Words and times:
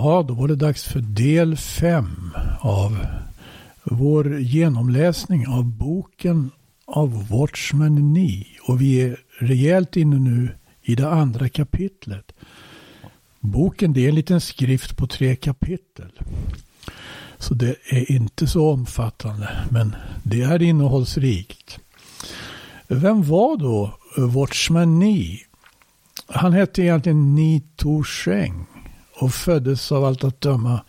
Ja, 0.00 0.24
då 0.28 0.34
var 0.34 0.48
det 0.48 0.56
dags 0.56 0.84
för 0.84 1.00
del 1.00 1.56
fem 1.56 2.30
av 2.60 3.06
vår 3.84 4.38
genomläsning 4.40 5.48
av 5.48 5.64
boken 5.64 6.50
av 6.86 7.28
Watchman 7.28 8.12
Nee. 8.12 8.46
Och 8.62 8.80
vi 8.80 9.00
är 9.00 9.20
rejält 9.38 9.96
inne 9.96 10.18
nu 10.18 10.50
i 10.82 10.94
det 10.94 11.10
andra 11.10 11.48
kapitlet. 11.48 12.32
Boken 13.40 13.92
det 13.92 14.04
är 14.04 14.08
en 14.08 14.14
liten 14.14 14.40
skrift 14.40 14.96
på 14.96 15.06
tre 15.06 15.36
kapitel. 15.36 16.12
Så 17.38 17.54
det 17.54 17.76
är 17.88 18.12
inte 18.12 18.46
så 18.46 18.70
omfattande, 18.70 19.48
men 19.70 19.96
det 20.22 20.42
är 20.42 20.62
innehållsrikt. 20.62 21.78
Vem 22.88 23.22
var 23.22 23.56
då 23.56 23.98
Watchman 24.16 24.98
Nee? 24.98 25.40
Han 26.26 26.52
hette 26.52 26.82
egentligen 26.82 27.34
Ni 27.34 27.62
To 27.76 28.04
Sheng 28.04 28.66
och 29.20 29.32
föddes 29.32 29.92
av 29.92 30.04
allt 30.04 30.24
att 30.24 30.40
döma 30.40 30.80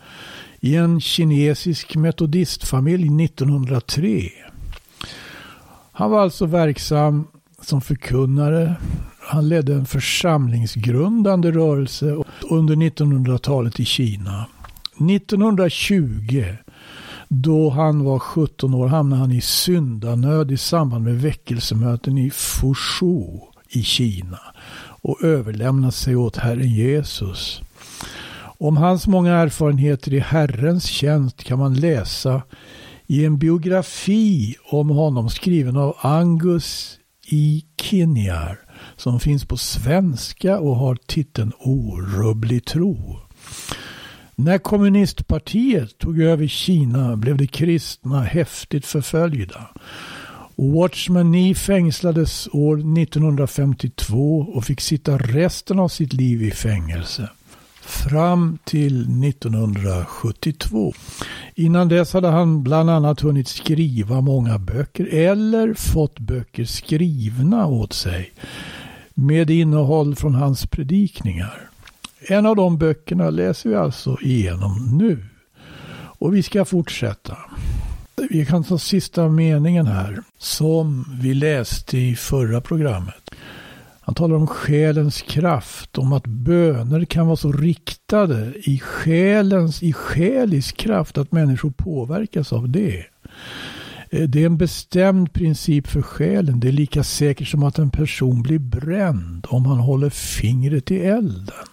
i 0.59 0.75
en 0.75 1.01
kinesisk 1.01 1.95
metodistfamilj 1.95 3.25
1903. 3.25 4.29
Han 5.91 6.11
var 6.11 6.21
alltså 6.21 6.45
verksam 6.45 7.27
som 7.61 7.81
förkunnare. 7.81 8.75
Han 9.21 9.49
ledde 9.49 9.73
en 9.73 9.85
församlingsgrundande 9.85 11.51
rörelse 11.51 12.23
under 12.49 12.75
1900-talet 12.75 13.79
i 13.79 13.85
Kina. 13.85 14.45
1920 15.09 16.43
då 17.31 17.69
han 17.69 18.03
var 18.03 18.19
17 18.19 18.73
år 18.73 18.87
hamnade 18.87 19.21
han 19.21 19.31
i 19.31 19.41
syndanöd 19.41 20.51
i 20.51 20.57
samband 20.57 21.03
med 21.03 21.21
väckelsemöten 21.21 22.17
i 22.17 22.31
Fuzhou 22.31 23.41
i 23.69 23.83
Kina 23.83 24.39
och 25.01 25.23
överlämnade 25.23 25.91
sig 25.91 26.15
åt 26.15 26.37
Herren 26.37 26.69
Jesus. 26.69 27.61
Om 28.61 28.77
hans 28.77 29.07
många 29.07 29.33
erfarenheter 29.33 30.13
i 30.13 30.19
Herrens 30.19 30.85
tjänst 30.85 31.43
kan 31.43 31.59
man 31.59 31.73
läsa 31.73 32.41
i 33.07 33.25
en 33.25 33.37
biografi 33.37 34.55
om 34.71 34.89
honom 34.89 35.29
skriven 35.29 35.77
av 35.77 35.95
Angus 36.01 36.99
e. 37.31 37.35
i 37.35 37.65
Kinjar 37.81 38.59
som 38.95 39.19
finns 39.19 39.45
på 39.45 39.57
svenska 39.57 40.59
och 40.59 40.75
har 40.75 40.95
titeln 40.95 41.51
Orubblig 41.59 42.65
tro. 42.65 43.19
När 44.35 44.57
kommunistpartiet 44.57 45.97
tog 45.97 46.21
över 46.21 46.47
Kina 46.47 47.17
blev 47.17 47.37
de 47.37 47.47
kristna 47.47 48.21
häftigt 48.21 48.85
förföljda. 48.85 49.69
Watchman 50.55 51.31
Nee 51.31 51.55
fängslades 51.55 52.47
år 52.51 52.77
1952 52.77 54.39
och 54.53 54.65
fick 54.65 54.81
sitta 54.81 55.17
resten 55.17 55.79
av 55.79 55.87
sitt 55.87 56.13
liv 56.13 56.43
i 56.43 56.51
fängelse. 56.51 57.29
Fram 57.89 58.57
till 58.63 59.23
1972. 59.29 60.93
Innan 61.55 61.89
dess 61.89 62.13
hade 62.13 62.27
han 62.27 62.63
bland 62.63 62.89
annat 62.89 63.21
hunnit 63.21 63.47
skriva 63.47 64.21
många 64.21 64.57
böcker 64.57 65.13
eller 65.13 65.73
fått 65.73 66.19
böcker 66.19 66.65
skrivna 66.65 67.67
åt 67.67 67.93
sig 67.93 68.31
med 69.13 69.49
innehåll 69.49 70.15
från 70.15 70.35
hans 70.35 70.67
predikningar. 70.67 71.69
En 72.19 72.45
av 72.45 72.55
de 72.55 72.77
böckerna 72.77 73.29
läser 73.29 73.69
vi 73.69 73.75
alltså 73.75 74.17
igenom 74.21 74.97
nu. 74.97 75.25
Och 76.19 76.35
vi 76.35 76.43
ska 76.43 76.65
fortsätta. 76.65 77.37
Vi 78.29 78.45
kan 78.45 78.63
ta 78.63 78.77
sista 78.77 79.29
meningen 79.29 79.87
här 79.87 80.23
som 80.37 81.05
vi 81.21 81.33
läste 81.33 81.97
i 81.97 82.15
förra 82.15 82.61
programmet. 82.61 83.28
Han 84.09 84.15
talar 84.15 84.35
om 84.35 84.47
själens 84.47 85.21
kraft, 85.21 85.97
om 85.97 86.13
att 86.13 86.27
böner 86.27 87.05
kan 87.05 87.25
vara 87.25 87.35
så 87.35 87.51
riktade 87.51 88.53
i 88.63 88.79
själens, 88.79 89.83
i 89.83 89.93
själisk 89.93 90.77
kraft 90.77 91.17
att 91.17 91.31
människor 91.31 91.71
påverkas 91.71 92.53
av 92.53 92.69
det. 92.69 93.05
Eh, 94.09 94.29
det 94.29 94.41
är 94.41 94.45
en 94.45 94.57
bestämd 94.57 95.33
princip 95.33 95.87
för 95.87 96.01
själen. 96.01 96.59
Det 96.59 96.67
är 96.67 96.71
lika 96.71 97.03
säkert 97.03 97.47
som 97.47 97.63
att 97.63 97.79
en 97.79 97.89
person 97.89 98.41
blir 98.41 98.59
bränd 98.59 99.47
om 99.49 99.65
han 99.65 99.79
håller 99.79 100.09
fingret 100.09 100.91
i 100.91 100.99
elden. 100.99 101.67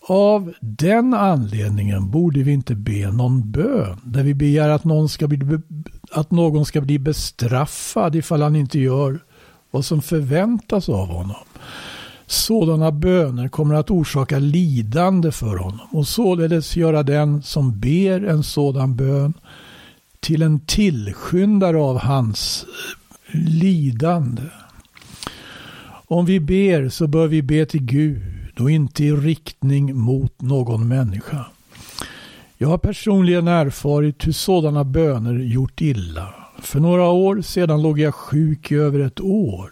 Av 0.00 0.52
den 0.60 1.14
anledningen 1.14 2.10
borde 2.10 2.42
vi 2.42 2.52
inte 2.52 2.74
be 2.74 3.12
någon 3.12 3.50
bön 3.50 4.00
där 4.04 4.22
vi 4.22 4.34
begär 4.34 4.68
att 4.68 4.84
någon 4.84 5.08
ska 5.08 5.28
bli, 5.28 5.58
att 6.12 6.30
någon 6.30 6.64
ska 6.64 6.80
bli 6.80 6.98
bestraffad 6.98 8.16
ifall 8.16 8.42
han 8.42 8.56
inte 8.56 8.78
gör 8.78 9.20
vad 9.70 9.84
som 9.84 10.02
förväntas 10.02 10.88
av 10.88 11.08
honom. 11.08 11.36
Sådana 12.26 12.92
böner 12.92 13.48
kommer 13.48 13.74
att 13.74 13.90
orsaka 13.90 14.38
lidande 14.38 15.32
för 15.32 15.56
honom 15.56 15.86
och 15.90 16.08
således 16.08 16.76
göra 16.76 17.02
den 17.02 17.42
som 17.42 17.80
ber 17.80 18.24
en 18.24 18.42
sådan 18.42 18.96
bön 18.96 19.34
till 20.20 20.42
en 20.42 20.60
tillskyndare 20.60 21.78
av 21.78 21.98
hans 21.98 22.66
eh, 23.26 23.40
lidande. 23.40 24.42
Om 26.06 26.24
vi 26.24 26.40
ber 26.40 26.88
så 26.88 27.06
bör 27.06 27.26
vi 27.26 27.42
be 27.42 27.66
till 27.66 27.82
Gud 27.82 28.60
och 28.60 28.70
inte 28.70 29.04
i 29.04 29.12
riktning 29.12 29.96
mot 29.96 30.40
någon 30.40 30.88
människa. 30.88 31.46
Jag 32.58 32.68
har 32.68 32.78
personligen 32.78 33.48
erfarit 33.48 34.26
hur 34.26 34.32
sådana 34.32 34.84
böner 34.84 35.34
gjort 35.34 35.80
illa. 35.80 36.39
För 36.62 36.80
några 36.80 37.08
år 37.08 37.42
sedan 37.42 37.82
låg 37.82 37.98
jag 37.98 38.14
sjuk 38.14 38.72
i 38.72 38.74
över 38.74 39.00
ett 39.00 39.20
år. 39.20 39.70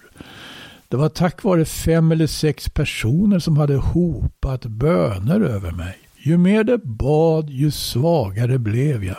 Det 0.89 0.97
var 0.97 1.09
tack 1.09 1.43
vare 1.43 1.65
fem 1.65 2.13
eller 2.13 2.27
sex 2.27 2.69
personer 2.69 3.39
som 3.39 3.57
hade 3.57 3.77
hopat 3.77 4.67
böner 4.67 5.41
över 5.41 5.71
mig. 5.71 5.99
Ju 6.17 6.39
mer 6.39 6.65
det 6.65 6.79
bad, 6.79 7.51
ju 7.51 7.71
svagare 7.71 8.59
blev 8.59 9.05
jag. 9.05 9.17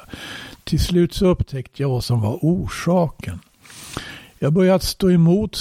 Till 0.64 0.80
slut 0.80 1.14
så 1.14 1.28
upptäckte 1.28 1.82
jag 1.82 1.90
vad 1.90 2.04
som 2.04 2.22
var 2.22 2.40
orsaken. 2.42 3.40
Jag 4.40 4.54
började 4.54 4.86
stå 4.86 5.12
emot 5.12 5.56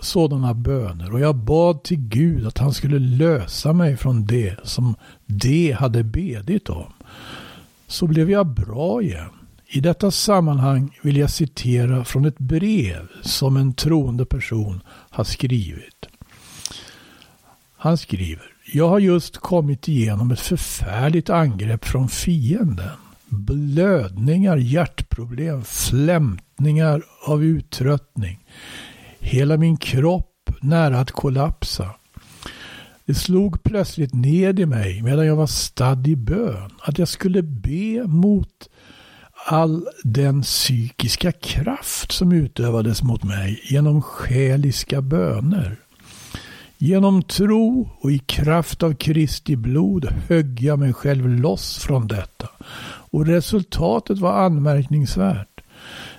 sådana 0.00 0.54
böner 0.54 1.12
och 1.12 1.20
jag 1.20 1.36
bad 1.36 1.82
till 1.82 2.00
Gud 2.00 2.46
att 2.46 2.58
han 2.58 2.72
skulle 2.72 2.98
lösa 2.98 3.72
mig 3.72 3.96
från 3.96 4.26
det 4.26 4.56
som 4.62 4.94
de 5.26 5.72
hade 5.72 6.04
bedit 6.04 6.68
om. 6.68 6.92
Så 7.86 8.06
blev 8.06 8.30
jag 8.30 8.46
bra 8.46 9.02
igen. 9.02 9.30
I 9.74 9.80
detta 9.80 10.10
sammanhang 10.10 10.98
vill 11.02 11.16
jag 11.16 11.30
citera 11.30 12.04
från 12.04 12.24
ett 12.24 12.38
brev 12.38 13.08
som 13.22 13.56
en 13.56 13.74
troende 13.74 14.26
person 14.26 14.82
har 14.88 15.24
skrivit. 15.24 16.06
Han 17.76 17.98
skriver 17.98 18.44
Jag 18.72 18.88
har 18.88 18.98
just 18.98 19.38
kommit 19.38 19.88
igenom 19.88 20.30
ett 20.30 20.40
förfärligt 20.40 21.30
angrepp 21.30 21.84
från 21.84 22.08
fienden. 22.08 22.96
Blödningar, 23.26 24.56
hjärtproblem, 24.56 25.64
flämtningar 25.64 27.02
av 27.26 27.44
uttröttning. 27.44 28.38
Hela 29.18 29.56
min 29.56 29.76
kropp 29.76 30.50
nära 30.60 31.00
att 31.00 31.10
kollapsa. 31.10 31.90
Det 33.04 33.14
slog 33.14 33.62
plötsligt 33.62 34.14
ned 34.14 34.60
i 34.60 34.66
mig 34.66 35.02
medan 35.02 35.26
jag 35.26 35.36
var 35.36 35.46
stadd 35.46 36.06
i 36.06 36.16
bön 36.16 36.70
att 36.82 36.98
jag 36.98 37.08
skulle 37.08 37.42
be 37.42 38.06
mot 38.06 38.68
all 39.44 39.86
den 40.02 40.42
psykiska 40.42 41.32
kraft 41.32 42.12
som 42.12 42.32
utövades 42.32 43.02
mot 43.02 43.24
mig 43.24 43.60
genom 43.64 44.02
själiska 44.02 45.02
böner. 45.02 45.76
Genom 46.78 47.22
tro 47.22 47.88
och 48.00 48.12
i 48.12 48.18
kraft 48.18 48.82
av 48.82 48.94
Kristi 48.94 49.56
blod 49.56 50.04
högg 50.28 50.62
jag 50.62 50.78
mig 50.78 50.92
själv 50.92 51.28
loss 51.28 51.78
från 51.78 52.06
detta. 52.06 52.48
Och 53.10 53.26
resultatet 53.26 54.18
var 54.18 54.32
anmärkningsvärt. 54.32 55.60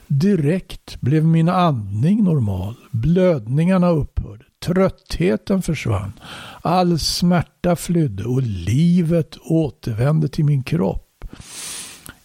Direkt 0.07 1.01
blev 1.01 1.25
min 1.25 1.49
andning 1.49 2.23
normal. 2.23 2.75
Blödningarna 2.91 3.89
upphörde. 3.89 4.43
Tröttheten 4.65 5.61
försvann. 5.61 6.13
All 6.61 6.99
smärta 6.99 7.75
flydde 7.75 8.23
och 8.23 8.41
livet 8.41 9.37
återvände 9.37 10.27
till 10.27 10.45
min 10.45 10.63
kropp. 10.63 11.25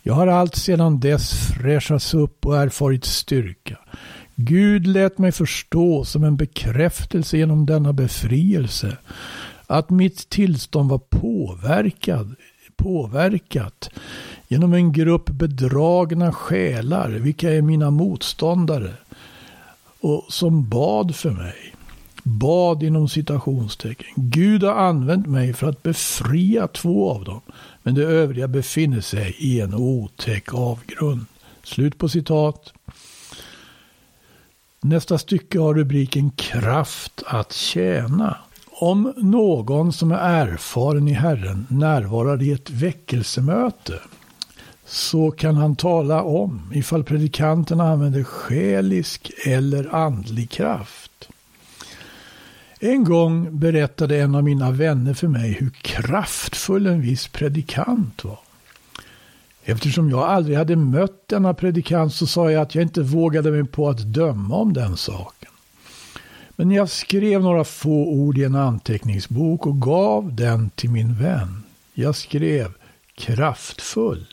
Jag 0.02 0.14
har 0.14 0.26
allt 0.26 0.56
sedan 0.56 1.00
dess 1.00 1.32
fräschats 1.32 2.14
upp 2.14 2.46
och 2.46 2.56
erfarit 2.56 3.04
styrka. 3.04 3.78
Gud 4.34 4.86
lät 4.86 5.18
mig 5.18 5.32
förstå 5.32 6.04
som 6.04 6.24
en 6.24 6.36
bekräftelse 6.36 7.38
genom 7.38 7.66
denna 7.66 7.92
befrielse 7.92 8.96
att 9.66 9.90
mitt 9.90 10.28
tillstånd 10.28 10.90
var 10.90 10.98
påverkad, 10.98 12.34
påverkat 12.76 13.90
genom 14.48 14.72
en 14.72 14.92
grupp 14.92 15.30
bedragna 15.30 16.32
själar, 16.32 17.10
vilka 17.10 17.52
är 17.52 17.62
mina 17.62 17.90
motståndare, 17.90 18.92
och 20.00 20.26
som 20.28 20.68
bad 20.68 21.14
för 21.14 21.30
mig. 21.30 21.74
Bad 22.22 22.82
inom 22.82 23.08
citationstecken. 23.08 24.06
Gud 24.16 24.62
har 24.62 24.74
använt 24.74 25.26
mig 25.26 25.52
för 25.52 25.68
att 25.68 25.82
befria 25.82 26.68
två 26.68 27.10
av 27.10 27.24
dem, 27.24 27.40
men 27.82 27.94
de 27.94 28.02
övriga 28.02 28.48
befinner 28.48 29.00
sig 29.00 29.36
i 29.38 29.60
en 29.60 29.74
otäck 29.74 30.54
avgrund. 30.54 31.26
Slut 31.62 31.98
på 31.98 32.08
citat. 32.08 32.72
Nästa 34.80 35.18
stycke 35.18 35.58
har 35.58 35.74
rubriken 35.74 36.30
Kraft 36.30 37.22
att 37.26 37.52
tjäna. 37.52 38.36
Om 38.66 39.12
någon 39.16 39.92
som 39.92 40.12
är 40.12 40.16
erfaren 40.46 41.08
i 41.08 41.12
Herren 41.12 41.66
närvarar 41.70 42.42
i 42.42 42.52
ett 42.52 42.70
väckelsemöte 42.70 44.00
så 44.84 45.30
kan 45.30 45.56
han 45.56 45.76
tala 45.76 46.22
om 46.22 46.72
ifall 46.74 47.04
predikanten 47.04 47.80
använder 47.80 48.24
själisk 48.24 49.30
eller 49.46 49.94
andlig 49.94 50.50
kraft. 50.50 51.28
En 52.82 53.04
gång 53.04 53.58
berättade 53.58 54.20
en 54.20 54.34
av 54.34 54.44
mina 54.44 54.70
vänner 54.70 55.14
för 55.14 55.28
mig 55.28 55.50
hur 55.50 55.70
kraftfull 55.70 56.86
en 56.86 57.00
viss 57.00 57.28
predikant 57.28 58.24
var. 58.24 58.38
Eftersom 59.64 60.10
jag 60.10 60.20
aldrig 60.20 60.56
hade 60.56 60.76
mött 60.76 61.28
denna 61.28 61.54
predikant 61.54 62.14
så 62.14 62.26
sa 62.26 62.50
jag 62.50 62.62
att 62.62 62.74
jag 62.74 62.82
inte 62.82 63.02
vågade 63.02 63.50
mig 63.50 63.64
på 63.64 63.88
att 63.88 64.12
döma 64.12 64.56
om 64.56 64.72
den 64.72 64.96
saken. 64.96 65.50
Men 66.50 66.70
jag 66.70 66.90
skrev 66.90 67.42
några 67.42 67.64
få 67.64 68.06
ord 68.06 68.38
i 68.38 68.44
en 68.44 68.54
anteckningsbok 68.54 69.66
och 69.66 69.82
gav 69.82 70.34
den 70.34 70.70
till 70.70 70.90
min 70.90 71.14
vän. 71.14 71.62
Jag 71.94 72.16
skrev 72.16 72.72
kraftfull. 73.14 74.26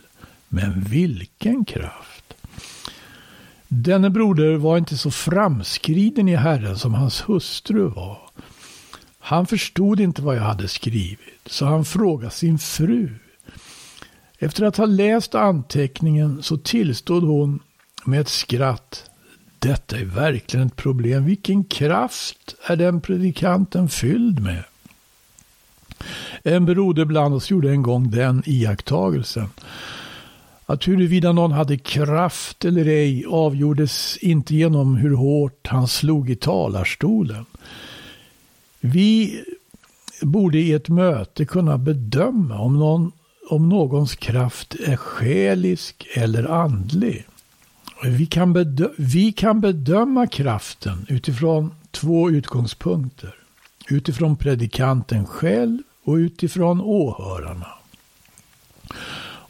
Men 0.47 0.81
vilken 0.81 1.65
kraft! 1.65 2.33
Denne 3.67 4.09
broder 4.09 4.55
var 4.55 4.77
inte 4.77 4.97
så 4.97 5.11
framskriden 5.11 6.29
i 6.29 6.35
Herren 6.35 6.77
som 6.77 6.93
hans 6.93 7.29
hustru 7.29 7.87
var. 7.87 8.26
Han 9.27 9.45
förstod 9.45 9.99
inte 9.99 10.21
vad 10.21 10.35
jag 10.35 10.41
hade 10.41 10.67
skrivit, 10.67 11.41
så 11.45 11.65
han 11.65 11.85
frågade 11.85 12.31
sin 12.31 12.59
fru. 12.59 13.09
Efter 14.39 14.65
att 14.65 14.77
ha 14.77 14.85
läst 14.85 15.35
anteckningen 15.35 16.43
så 16.43 16.57
tillstod 16.57 17.23
hon 17.23 17.59
med 18.05 18.21
ett 18.21 18.27
skratt. 18.27 19.09
Detta 19.59 19.97
är 19.97 20.05
verkligen 20.05 20.67
ett 20.67 20.75
problem. 20.75 21.25
Vilken 21.25 21.63
kraft 21.63 22.55
är 22.67 22.75
den 22.75 23.01
predikanten 23.01 23.89
fylld 23.89 24.39
med? 24.39 24.63
En 26.43 26.65
broder 26.65 27.05
bland 27.05 27.35
oss 27.35 27.49
gjorde 27.49 27.71
en 27.71 27.83
gång 27.83 28.11
den 28.11 28.43
iakttagelsen 28.45 29.49
att 30.65 30.87
huruvida 30.87 31.31
någon 31.31 31.51
hade 31.51 31.77
kraft 31.77 32.65
eller 32.65 32.85
ej 32.85 33.25
avgjordes 33.25 34.17
inte 34.17 34.55
genom 34.55 34.95
hur 34.95 35.15
hårt 35.15 35.67
han 35.67 35.87
slog 35.87 36.29
i 36.29 36.35
talarstolen. 36.35 37.45
Vi 38.79 39.43
borde 40.21 40.57
i 40.59 40.73
ett 40.73 40.89
möte 40.89 41.45
kunna 41.45 41.77
bedöma 41.77 42.59
om, 42.59 42.79
någon, 42.79 43.11
om 43.49 43.69
någons 43.69 44.15
kraft 44.15 44.75
är 44.75 44.95
själisk 44.95 46.07
eller 46.13 46.43
andlig. 46.43 47.25
Vi 48.03 48.25
kan, 48.25 48.53
bedö 48.53 48.89
vi 48.97 49.31
kan 49.31 49.61
bedöma 49.61 50.27
kraften 50.27 51.05
utifrån 51.09 51.71
två 51.91 52.29
utgångspunkter. 52.29 53.35
Utifrån 53.89 54.35
predikanten 54.35 55.25
själv 55.25 55.77
och 56.03 56.13
utifrån 56.13 56.81
åhörarna. 56.81 57.67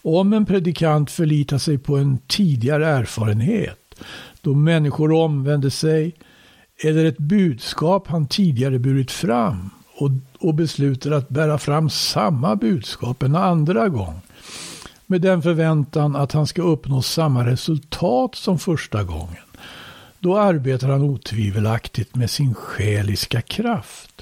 Om 0.02 0.34
en 0.34 0.46
predikant 0.46 1.12
förlitar 1.12 1.58
sig 1.58 1.78
på 1.78 1.98
en 1.98 2.18
tidigare 2.28 2.88
erfarenhet, 2.88 3.96
då 4.42 4.56
människor 4.56 5.12
omvände 5.12 5.72
sig, 5.72 6.16
eller 6.84 7.06
ett 7.06 7.18
budskap 7.18 8.08
han 8.08 8.28
tidigare 8.28 8.80
burit 8.80 9.12
fram 9.12 9.70
och, 9.98 10.10
och 10.40 10.54
beslutar 10.54 11.12
att 11.12 11.30
bära 11.30 11.58
fram 11.58 11.90
samma 11.90 12.56
budskap 12.56 13.24
en 13.24 13.36
andra 13.36 13.90
gång, 13.90 14.22
med 15.06 15.22
den 15.22 15.42
förväntan 15.42 16.16
att 16.16 16.32
han 16.32 16.48
ska 16.48 16.62
uppnå 16.62 17.02
samma 17.02 17.46
resultat 17.46 18.36
som 18.36 18.60
första 18.60 19.04
gången, 19.04 19.44
då 20.20 20.38
arbetar 20.38 20.90
han 20.90 21.02
otvivelaktigt 21.02 22.16
med 22.16 22.30
sin 22.30 22.54
själiska 22.54 23.42
kraft. 23.42 24.22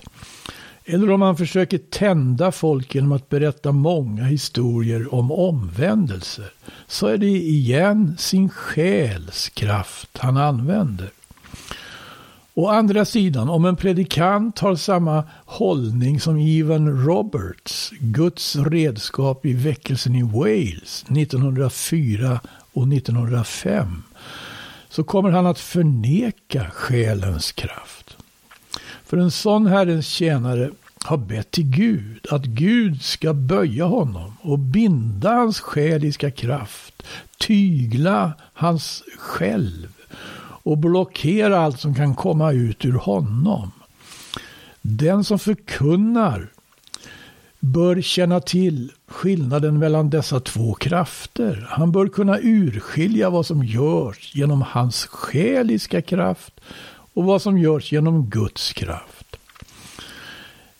Eller 0.86 1.12
om 1.12 1.22
han 1.22 1.38
försöker 1.38 1.78
tända 1.78 2.52
folk 2.52 2.96
genom 2.96 3.12
att 3.12 3.30
berätta 3.30 3.72
många 3.72 4.24
historier 4.24 5.14
om 5.14 5.32
omvändelser, 5.32 6.54
så 6.88 7.08
är 7.08 7.18
det 7.18 7.28
igen 7.28 8.16
sin 8.20 8.50
själs 8.50 9.50
kraft 9.50 10.18
han 10.18 10.38
använder. 10.38 11.10
Å 12.56 12.68
andra 12.72 13.06
sidan, 13.06 13.50
om 13.50 13.66
en 13.66 13.76
predikant 13.76 14.60
har 14.64 14.76
samma 14.80 15.24
hållning 15.58 16.20
som 16.24 16.38
Evan 16.40 16.88
Roberts, 17.06 17.92
Guds 18.00 18.56
redskap 18.56 19.46
i 19.46 19.54
väckelsen 19.54 20.16
i 20.16 20.24
Wales 20.24 21.04
1904 21.10 22.40
och 22.74 22.88
1905, 22.88 24.04
så 24.90 25.04
kommer 25.04 25.30
han 25.30 25.46
att 25.46 25.60
förneka 25.60 26.72
själens 26.74 27.52
kraft. 27.52 28.18
För 29.06 29.18
en 29.18 29.32
sån 29.32 29.68
Herrens 29.68 30.08
tjänare 30.08 30.70
har 31.06 31.18
bett 31.18 31.52
till 31.52 31.70
Gud 31.70 32.28
att 32.32 32.46
Gud 32.46 33.02
ska 33.02 33.34
böja 33.34 33.86
honom 33.86 34.38
och 34.42 34.60
binda 34.60 35.34
hans 35.34 35.60
själiska 35.60 36.32
kraft, 36.32 37.04
tygla 37.38 38.34
hans 38.54 39.04
själv 39.18 39.88
och 40.66 40.78
blockera 40.78 41.60
allt 41.60 41.80
som 41.80 41.96
kan 41.96 42.16
komma 42.16 42.52
ut 42.52 42.86
ur 42.86 42.94
honom. 42.94 43.72
Den 44.82 45.24
som 45.24 45.40
förkunnar 45.40 46.50
bör 47.60 48.02
känna 48.02 48.40
till 48.40 48.92
skillnaden 49.08 49.80
mellan 49.80 50.10
dessa 50.10 50.40
två 50.40 50.74
krafter. 50.74 51.68
Han 51.70 51.92
bör 51.92 52.08
kunna 52.08 52.40
urskilja 52.42 53.30
vad 53.30 53.46
som 53.46 53.64
görs 53.64 54.36
genom 54.36 54.62
hans 54.62 55.06
själiska 55.06 56.02
kraft 56.02 56.60
och 57.14 57.24
vad 57.24 57.42
som 57.42 57.58
görs 57.58 57.92
genom 57.92 58.30
Guds 58.30 58.74
kraft. 58.74 59.36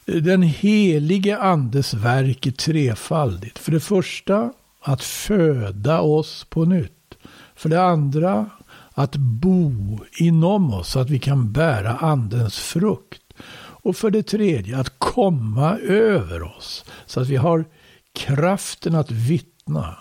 Den 0.06 0.42
helige 0.42 1.38
andes 1.38 1.94
verk 1.94 2.46
är 2.46 2.52
trefaldigt. 2.52 3.60
För 3.60 3.72
det 3.72 3.80
första 3.80 4.54
att 4.82 5.04
föda 5.04 6.00
oss 6.02 6.46
på 6.50 6.66
nytt. 6.66 7.18
För 7.56 7.70
det 7.70 7.84
andra 7.84 8.50
att 8.98 9.16
bo 9.16 10.00
inom 10.20 10.74
oss 10.74 10.90
så 10.90 11.00
att 11.00 11.10
vi 11.10 11.20
kan 11.20 11.52
bära 11.52 11.98
andens 11.98 12.60
frukt. 12.60 13.22
Och 13.58 13.96
för 13.96 14.12
det 14.12 14.24
tredje 14.24 14.78
att 14.78 15.00
komma 15.00 15.78
över 15.78 16.44
oss 16.58 16.86
så 17.06 17.22
att 17.22 17.28
vi 17.28 17.36
har 17.36 17.66
kraften 18.14 18.96
att 18.96 19.12
vittna. 19.12 19.98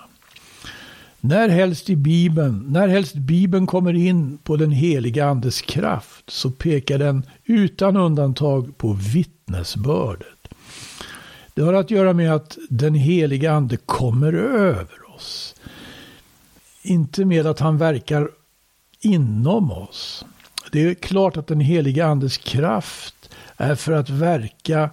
När 1.20 1.49
helst 1.49 1.91
i 1.91 1.96
Bibeln, 1.96 2.64
när 2.69 2.88
helst 2.88 3.14
Bibeln 3.14 3.67
kommer 3.67 3.94
in 3.94 4.38
på 4.38 4.56
den 4.56 4.70
heliga 4.70 5.26
andes 5.26 5.62
kraft 5.62 6.31
så 6.31 6.50
pekar 6.50 6.99
den 6.99 7.23
utan 7.44 7.97
undantag 7.97 8.79
på 8.79 8.93
vittnesbördet. 8.93 10.49
Det 11.55 11.62
har 11.62 11.73
att 11.73 11.90
göra 11.90 12.12
med 12.12 12.35
att 12.35 12.58
den 12.69 12.94
heliga 12.94 13.52
ande 13.52 13.76
kommer 13.76 14.32
över 14.32 15.14
oss. 15.14 15.55
Inte 16.83 17.25
med 17.25 17.47
att 17.47 17.61
han 17.61 17.78
verkar 17.78 18.28
inom 19.04 19.73
oss. 19.73 20.25
Det 20.73 20.90
är 20.90 20.94
klart 20.94 21.37
att 21.37 21.46
den 21.46 21.61
heliga 21.61 22.06
andes 22.06 22.38
kraft 22.38 23.30
är 23.56 23.75
för 23.75 23.92
att 23.92 24.11
verka. 24.11 24.90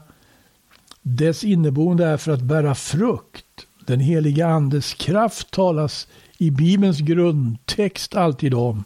Dess 1.01 1.43
inneboende 1.43 2.05
är 2.05 2.17
för 2.17 2.31
att 2.31 2.41
bära 2.41 2.75
frukt. 2.75 3.45
Den 3.85 3.99
heliga 3.99 4.47
andes 4.47 4.93
kraft 4.93 5.51
talas 5.51 6.07
i 6.37 6.51
Bibelns 6.51 6.99
grundtext 6.99 8.15
alltid 8.15 8.53
om 8.53 8.83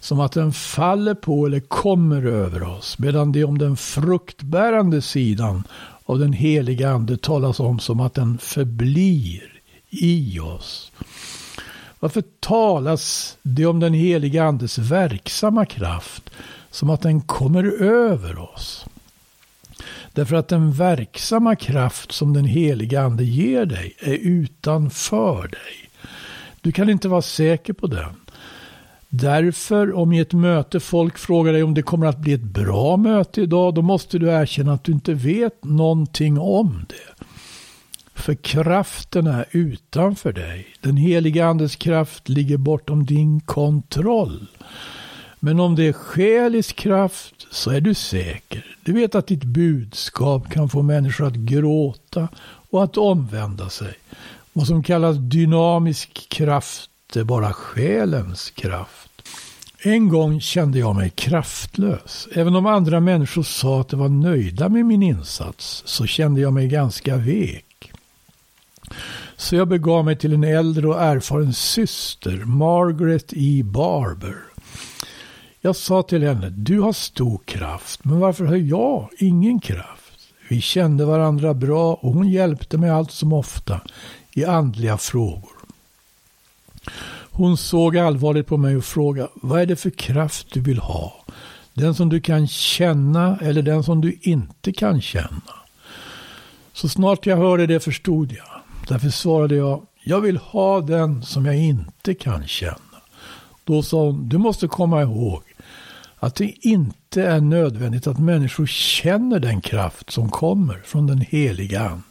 som 0.00 0.20
att 0.20 0.32
den 0.32 0.52
faller 0.52 1.14
på 1.14 1.46
eller 1.46 1.60
kommer 1.60 2.26
över 2.26 2.62
oss. 2.62 2.98
Medan 2.98 3.32
det 3.32 3.44
om 3.44 3.58
den 3.58 3.76
fruktbärande 3.76 5.02
sidan 5.02 5.64
av 6.04 6.18
den 6.18 6.32
heliga 6.32 6.90
ande 6.90 7.16
talas 7.16 7.60
om 7.60 7.78
som 7.78 8.00
att 8.00 8.14
den 8.14 8.38
förblir 8.38 9.60
i 9.90 10.40
oss. 10.40 10.92
Varför 12.04 12.24
talas 12.40 13.36
det 13.42 13.66
om 13.66 13.80
den 13.80 13.94
heliga 13.94 14.44
andes 14.44 14.78
verksamma 14.78 15.66
kraft 15.66 16.30
som 16.70 16.90
att 16.90 17.02
den 17.02 17.20
kommer 17.20 17.82
över 17.82 18.38
oss? 18.38 18.86
Därför 20.12 20.36
att 20.36 20.48
den 20.48 20.72
verksamma 20.72 21.56
kraft 21.56 22.12
som 22.12 22.32
den 22.32 22.44
heliga 22.44 23.02
ande 23.02 23.24
ger 23.24 23.66
dig 23.66 23.96
är 23.98 24.14
utanför 24.14 25.42
dig. 25.42 25.90
Du 26.60 26.72
kan 26.72 26.90
inte 26.90 27.08
vara 27.08 27.22
säker 27.22 27.72
på 27.72 27.86
den. 27.86 28.14
Därför, 29.08 29.92
om 29.94 30.12
i 30.12 30.20
ett 30.20 30.32
möte 30.32 30.80
folk 30.80 31.18
frågar 31.18 31.52
dig 31.52 31.62
om 31.62 31.74
det 31.74 31.82
kommer 31.82 32.06
att 32.06 32.18
bli 32.18 32.32
ett 32.32 32.42
bra 32.42 32.96
möte 32.96 33.40
idag, 33.40 33.74
då 33.74 33.82
måste 33.82 34.18
du 34.18 34.28
erkänna 34.28 34.72
att 34.72 34.84
du 34.84 34.92
inte 34.92 35.14
vet 35.14 35.64
någonting 35.64 36.38
om 36.38 36.86
det. 36.88 37.24
För 38.14 38.34
kraften 38.34 39.26
är 39.26 39.44
utanför 39.50 40.32
dig. 40.32 40.66
Den 40.80 40.96
heliga 40.96 41.46
andes 41.46 41.76
kraft 41.76 42.28
ligger 42.28 42.56
bortom 42.56 43.06
din 43.06 43.40
kontroll. 43.40 44.46
Men 45.40 45.60
om 45.60 45.74
det 45.74 45.88
är 45.88 45.92
själisk 45.92 46.76
kraft 46.76 47.46
så 47.50 47.70
är 47.70 47.80
du 47.80 47.94
säker. 47.94 48.76
Du 48.82 48.92
vet 48.92 49.14
att 49.14 49.26
ditt 49.26 49.44
budskap 49.44 50.50
kan 50.50 50.68
få 50.68 50.82
människor 50.82 51.26
att 51.26 51.34
gråta 51.34 52.28
och 52.70 52.84
att 52.84 52.96
omvända 52.96 53.68
sig. 53.68 53.94
Vad 54.52 54.66
som 54.66 54.82
kallas 54.82 55.16
dynamisk 55.16 56.28
kraft 56.28 56.90
är 57.16 57.24
bara 57.24 57.52
själens 57.52 58.50
kraft. 58.50 59.10
En 59.82 60.08
gång 60.08 60.40
kände 60.40 60.78
jag 60.78 60.96
mig 60.96 61.10
kraftlös. 61.10 62.28
Även 62.32 62.56
om 62.56 62.66
andra 62.66 63.00
människor 63.00 63.42
sa 63.42 63.80
att 63.80 63.88
de 63.88 64.00
var 64.00 64.08
nöjda 64.08 64.68
med 64.68 64.84
min 64.84 65.02
insats 65.02 65.82
så 65.86 66.06
kände 66.06 66.40
jag 66.40 66.52
mig 66.52 66.68
ganska 66.68 67.16
vek. 67.16 67.64
Så 69.36 69.56
jag 69.56 69.68
begav 69.68 70.04
mig 70.04 70.16
till 70.16 70.32
en 70.32 70.44
äldre 70.44 70.88
och 70.88 71.02
erfaren 71.02 71.52
syster, 71.52 72.44
Margaret 72.44 73.32
E. 73.36 73.62
Barber. 73.64 74.36
Jag 75.60 75.76
sa 75.76 76.02
till 76.02 76.22
henne, 76.22 76.50
du 76.50 76.80
har 76.80 76.92
stor 76.92 77.40
kraft, 77.44 78.04
men 78.04 78.20
varför 78.20 78.44
har 78.44 78.56
jag 78.56 79.08
ingen 79.18 79.60
kraft? 79.60 80.28
Vi 80.48 80.60
kände 80.60 81.04
varandra 81.04 81.54
bra 81.54 81.94
och 81.94 82.12
hon 82.12 82.28
hjälpte 82.28 82.78
mig 82.78 82.90
allt 82.90 83.10
som 83.10 83.32
ofta 83.32 83.80
i 84.32 84.44
andliga 84.44 84.98
frågor. 84.98 85.52
Hon 87.30 87.56
såg 87.56 87.98
allvarligt 87.98 88.46
på 88.46 88.56
mig 88.56 88.76
och 88.76 88.84
frågade, 88.84 89.28
vad 89.34 89.60
är 89.60 89.66
det 89.66 89.76
för 89.76 89.90
kraft 89.90 90.46
du 90.52 90.60
vill 90.60 90.78
ha? 90.78 91.24
Den 91.74 91.94
som 91.94 92.08
du 92.08 92.20
kan 92.20 92.48
känna 92.48 93.38
eller 93.42 93.62
den 93.62 93.84
som 93.84 94.00
du 94.00 94.18
inte 94.22 94.72
kan 94.72 95.00
känna? 95.00 95.54
Så 96.72 96.88
snart 96.88 97.26
jag 97.26 97.36
hörde 97.36 97.66
det 97.66 97.80
förstod 97.80 98.32
jag. 98.32 98.53
Därför 98.88 99.10
svarade 99.10 99.54
jag, 99.54 99.86
jag 100.02 100.20
vill 100.20 100.36
ha 100.36 100.80
den 100.80 101.22
som 101.22 101.46
jag 101.46 101.56
inte 101.56 102.14
kan 102.14 102.46
känna. 102.46 102.78
Då 103.64 103.82
sa 103.82 104.04
hon, 104.04 104.28
du 104.28 104.38
måste 104.38 104.68
komma 104.68 105.02
ihåg 105.02 105.42
att 106.16 106.34
det 106.34 106.66
inte 106.66 107.22
är 107.22 107.40
nödvändigt 107.40 108.06
att 108.06 108.18
människor 108.18 108.66
känner 108.66 109.38
den 109.38 109.60
kraft 109.60 110.10
som 110.10 110.30
kommer 110.30 110.80
från 110.84 111.06
den 111.06 111.20
heliga 111.20 111.80
Ande. 111.80 112.04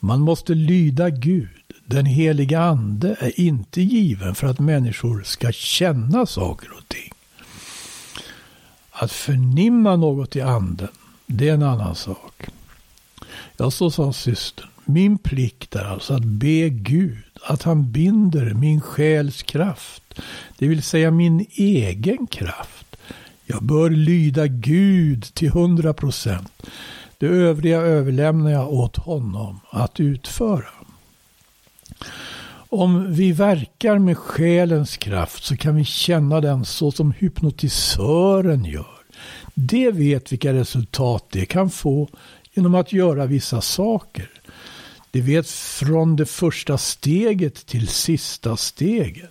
Man 0.00 0.20
måste 0.20 0.54
lyda 0.54 1.10
Gud. 1.10 1.48
Den 1.84 2.06
heliga 2.06 2.60
Ande 2.60 3.16
är 3.20 3.40
inte 3.40 3.82
given 3.82 4.34
för 4.34 4.46
att 4.46 4.58
människor 4.58 5.22
ska 5.22 5.52
känna 5.52 6.26
saker 6.26 6.68
och 6.78 6.88
ting. 6.88 7.12
Att 8.90 9.12
förnimma 9.12 9.96
något 9.96 10.36
i 10.36 10.40
anden, 10.40 10.88
det 11.26 11.48
är 11.48 11.54
en 11.54 11.62
annan 11.62 11.94
sak. 11.94 12.46
Ja, 13.56 13.70
så 13.70 13.90
sa 13.90 14.12
systern. 14.12 14.68
Min 14.92 15.18
plikt 15.18 15.76
är 15.76 15.84
alltså 15.84 16.14
att 16.14 16.24
be 16.24 16.68
Gud 16.68 17.24
att 17.42 17.62
han 17.62 17.92
binder 17.92 18.54
min 18.54 18.80
själs 18.80 19.42
kraft, 19.42 20.02
det 20.58 20.68
vill 20.68 20.82
säga 20.82 21.10
min 21.10 21.46
egen 21.50 22.26
kraft. 22.26 22.96
Jag 23.46 23.62
bör 23.62 23.90
lyda 23.90 24.46
Gud 24.46 25.22
till 25.34 25.50
hundra 25.50 25.94
procent. 25.94 26.52
Det 27.18 27.26
övriga 27.26 27.80
överlämnar 27.80 28.50
jag 28.50 28.72
åt 28.72 28.96
honom 28.96 29.60
att 29.70 30.00
utföra. 30.00 30.68
Om 32.68 33.14
vi 33.14 33.32
verkar 33.32 33.98
med 33.98 34.18
själens 34.18 34.96
kraft 34.96 35.44
så 35.44 35.56
kan 35.56 35.76
vi 35.76 35.84
känna 35.84 36.40
den 36.40 36.64
så 36.64 36.92
som 36.92 37.12
hypnotisören 37.12 38.64
gör. 38.64 39.00
Det 39.54 39.90
vet 39.90 40.32
vilka 40.32 40.52
resultat 40.52 41.26
det 41.30 41.46
kan 41.46 41.70
få 41.70 42.08
genom 42.54 42.74
att 42.74 42.92
göra 42.92 43.26
vissa 43.26 43.60
saker. 43.60 44.30
Det 45.10 45.20
vet 45.20 45.50
från 45.50 46.16
det 46.16 46.26
första 46.26 46.78
steget 46.78 47.66
till 47.66 47.88
sista 47.88 48.56
steget. 48.56 49.30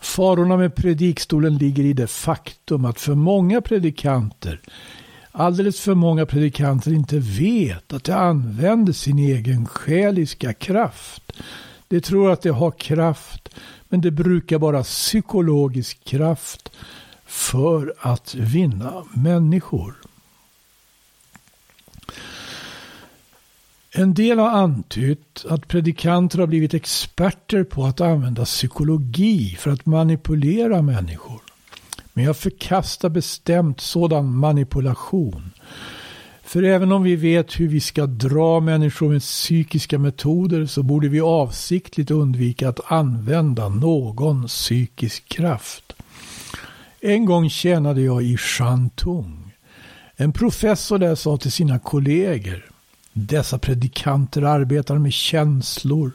Farorna 0.00 0.56
med 0.56 0.74
predikstolen 0.74 1.56
ligger 1.56 1.84
i 1.84 1.92
det 1.92 2.06
faktum 2.06 2.84
att 2.84 3.00
för 3.00 3.14
många 3.14 3.60
predikanter, 3.60 4.60
alldeles 5.32 5.80
för 5.80 5.94
många 5.94 6.26
predikanter 6.26 6.92
inte 6.92 7.18
vet 7.18 7.92
att 7.92 8.04
de 8.04 8.12
använder 8.12 8.92
sin 8.92 9.18
egen 9.18 9.66
själiska 9.66 10.52
kraft. 10.52 11.32
De 11.88 12.00
tror 12.00 12.30
att 12.32 12.42
de 12.42 12.50
har 12.50 12.70
kraft, 12.70 13.48
men 13.88 14.00
det 14.00 14.10
brukar 14.10 14.58
vara 14.58 14.82
psykologisk 14.82 16.04
kraft 16.04 16.70
för 17.26 17.94
att 17.98 18.34
vinna 18.34 19.04
människor. 19.14 20.05
En 23.98 24.14
del 24.14 24.38
har 24.38 24.48
antytt 24.48 25.44
att 25.48 25.68
predikanter 25.68 26.38
har 26.38 26.46
blivit 26.46 26.74
experter 26.74 27.64
på 27.64 27.84
att 27.84 28.00
använda 28.00 28.44
psykologi 28.44 29.56
för 29.58 29.70
att 29.70 29.86
manipulera 29.86 30.82
människor. 30.82 31.40
Men 32.12 32.24
jag 32.24 32.36
förkastar 32.36 33.08
bestämt 33.08 33.80
sådan 33.80 34.36
manipulation. 34.36 35.50
För 36.42 36.62
även 36.62 36.92
om 36.92 37.02
vi 37.02 37.16
vet 37.16 37.60
hur 37.60 37.68
vi 37.68 37.80
ska 37.80 38.06
dra 38.06 38.60
människor 38.60 39.08
med 39.08 39.20
psykiska 39.20 39.98
metoder 39.98 40.66
så 40.66 40.82
borde 40.82 41.08
vi 41.08 41.20
avsiktligt 41.20 42.10
undvika 42.10 42.68
att 42.68 42.92
använda 42.92 43.68
någon 43.68 44.46
psykisk 44.46 45.28
kraft. 45.28 45.92
En 47.00 47.24
gång 47.24 47.50
tjänade 47.50 48.00
jag 48.00 48.22
i 48.22 48.36
Shantung. 48.36 49.54
En 50.16 50.32
professor 50.32 50.98
där 50.98 51.14
sa 51.14 51.36
till 51.36 51.52
sina 51.52 51.78
kollegor 51.78 52.75
dessa 53.16 53.58
predikanter 53.58 54.42
arbetar 54.42 54.98
med 54.98 55.12
känslor. 55.12 56.12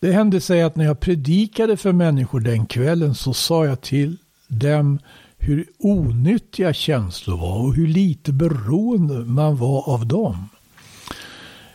Det 0.00 0.12
hände 0.12 0.40
sig 0.40 0.62
att 0.62 0.76
när 0.76 0.84
jag 0.84 1.00
predikade 1.00 1.76
för 1.76 1.92
människor 1.92 2.40
den 2.40 2.66
kvällen 2.66 3.14
så 3.14 3.34
sa 3.34 3.66
jag 3.66 3.80
till 3.80 4.16
dem 4.48 4.98
hur 5.38 5.66
onyttiga 5.78 6.72
känslor 6.72 7.36
var 7.36 7.66
och 7.66 7.74
hur 7.74 7.86
lite 7.86 8.32
beroende 8.32 9.14
man 9.14 9.56
var 9.56 9.88
av 9.88 10.06
dem. 10.06 10.48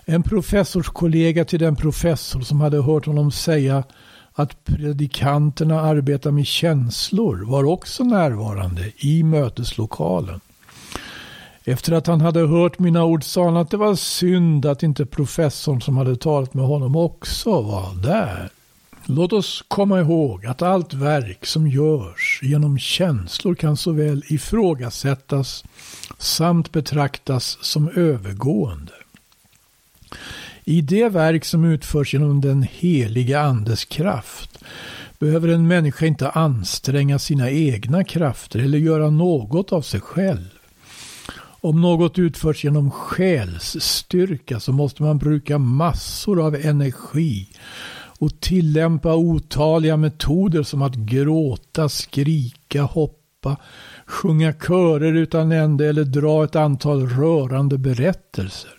En 0.06 0.24
professorskollega 0.24 1.46
till 1.46 1.60
den 1.60 1.76
professor 1.76 2.42
som 2.42 2.62
hade 2.62 2.82
hört 2.82 3.06
honom 3.06 3.32
säga 3.32 3.84
att 4.34 4.66
predikanterna 4.66 5.82
arbetar 5.82 6.32
med 6.32 6.48
känslor 6.48 7.46
var 7.46 7.64
också 7.64 8.04
närvarande 8.04 8.92
i 8.98 9.24
möteslokalen. 9.24 10.40
Efter 11.70 11.94
att 11.94 12.08
han 12.08 12.22
hade 12.22 12.40
hört 12.40 12.80
mina 12.80 13.04
ord 13.04 13.24
sa 13.24 13.46
han 13.46 13.58
att 13.58 13.72
det 13.72 13.78
var 13.78 13.96
synd 13.96 14.66
att 14.66 14.84
inte 14.84 15.06
professorn 15.06 15.82
som 15.82 15.98
hade 15.98 16.16
talat 16.16 16.54
med 16.54 16.66
honom 16.66 16.96
också 16.96 17.62
var 17.62 17.96
där. 18.04 18.50
Låt 19.06 19.34
oss 19.34 19.64
komma 19.68 20.00
ihåg 20.00 20.46
att 20.46 20.62
allt 20.62 20.94
verk 20.94 21.46
som 21.46 21.68
görs 21.68 22.40
genom 22.44 22.80
känslor 22.80 23.56
kan 23.56 23.78
såväl 23.78 24.24
ifrågasättas 24.28 25.64
samt 26.18 26.72
betraktas 26.72 27.58
som 27.62 27.90
övergående. 27.90 28.94
I 30.64 30.82
det 30.82 31.10
verk 31.10 31.46
som 31.46 31.66
utförs 31.66 32.14
genom 32.14 32.42
den 32.42 32.64
heliga 32.64 33.42
andes 33.42 33.86
kraft 33.86 34.60
behöver 35.20 35.48
en 35.48 35.68
människa 35.68 36.06
inte 36.06 36.30
anstränga 36.30 37.20
sina 37.20 37.50
egna 37.50 38.04
krafter 38.04 38.60
eller 38.60 38.78
göra 38.78 39.10
något 39.10 39.74
av 39.74 39.82
sig 39.82 40.02
själv. 40.02 40.57
Om 41.68 41.82
något 41.82 42.20
utförs 42.20 42.64
genom 42.64 42.92
själsstyrka 42.92 44.60
så 44.60 44.72
måste 44.72 45.04
man 45.04 45.18
bruka 45.18 45.58
massor 45.58 46.46
av 46.46 46.56
energi 46.56 47.48
och 48.20 48.40
tillämpa 48.40 49.16
otaliga 49.16 49.98
metoder 49.98 50.64
som 50.64 50.82
att 50.82 50.96
gråta, 50.96 51.90
skrika, 51.90 52.84
hoppa, 52.84 53.58
sjunga 54.06 54.54
körer 54.54 55.14
utan 55.14 55.52
ände 55.52 55.88
eller 55.88 56.04
dra 56.04 56.44
ett 56.44 56.56
antal 56.56 57.10
rörande 57.10 57.78
berättelser. 57.78 58.72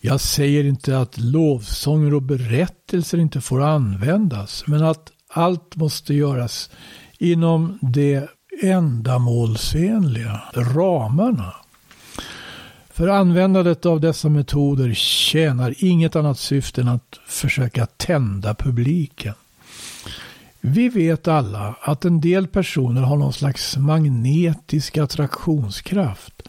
Jag 0.00 0.20
säger 0.20 0.64
inte 0.64 0.98
att 0.98 1.18
lovsånger 1.18 2.14
och 2.14 2.22
berättelser 2.22 3.18
inte 3.18 3.40
får 3.40 3.62
användas, 3.62 4.64
men 4.66 4.84
att 4.84 5.12
allt 5.28 5.76
måste 5.76 6.14
göras 6.14 6.70
inom 7.18 7.78
det 7.82 8.28
ändamålsenliga 8.62 10.40
ramarna. 10.54 11.54
För 13.00 13.08
användandet 13.08 13.86
av 13.86 14.00
dessa 14.00 14.28
metoder 14.28 14.94
tjänar 14.94 15.74
inget 15.78 16.16
annat 16.16 16.38
syfte 16.38 16.80
än 16.80 16.88
att 16.88 17.20
försöka 17.26 17.86
tända 17.86 18.54
publiken. 18.54 19.34
Vi 20.60 20.88
vet 20.88 21.28
alla 21.28 21.74
att 21.80 22.04
en 22.04 22.20
del 22.20 22.46
personer 22.46 23.02
har 23.02 23.16
någon 23.16 23.32
slags 23.32 23.76
magnetisk 23.76 24.98
attraktionskraft. 24.98 26.42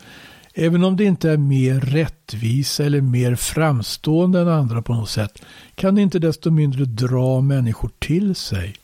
Även 0.54 0.84
om 0.84 0.98
det 0.98 1.04
inte 1.04 1.30
är 1.30 1.38
mer 1.38 1.80
rättvisa 1.80 2.84
eller 2.84 3.02
mer 3.02 3.36
framstående 3.36 4.40
än 4.40 4.48
andra 4.48 4.82
på 4.82 4.94
något 4.94 5.10
sätt 5.10 5.42
kan 5.76 5.96
det 5.96 6.02
inte 6.02 6.20
desto 6.20 6.52
mindre 6.52 6.86
dra 6.86 7.42
människor 7.42 7.92
till 8.00 8.36
sig. 8.36 8.76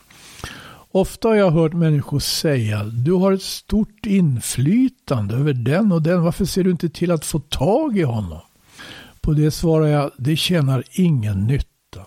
Ofta 0.92 1.28
har 1.28 1.36
jag 1.36 1.52
hört 1.52 1.74
människor 1.74 2.20
säga 2.20 2.84
du 2.84 3.12
har 3.12 3.32
ett 3.32 3.42
stort 3.42 4.06
inflytande 4.06 5.36
över 5.36 5.54
den 5.54 5.92
och 5.92 6.02
den. 6.02 6.22
Varför 6.22 6.46
ser 6.46 6.64
du 6.64 6.72
inte 6.72 6.90
till 6.90 7.12
att 7.12 7.26
få 7.26 7.40
tag 7.40 7.98
i 7.98 8.04
honom? 8.04 8.40
På 9.22 9.34
det 9.34 9.52
svarar 9.52 9.88
jag 9.88 10.12
det 10.18 10.36
tjänar 10.36 10.84
ingen 10.92 11.48
nytta. 11.48 12.06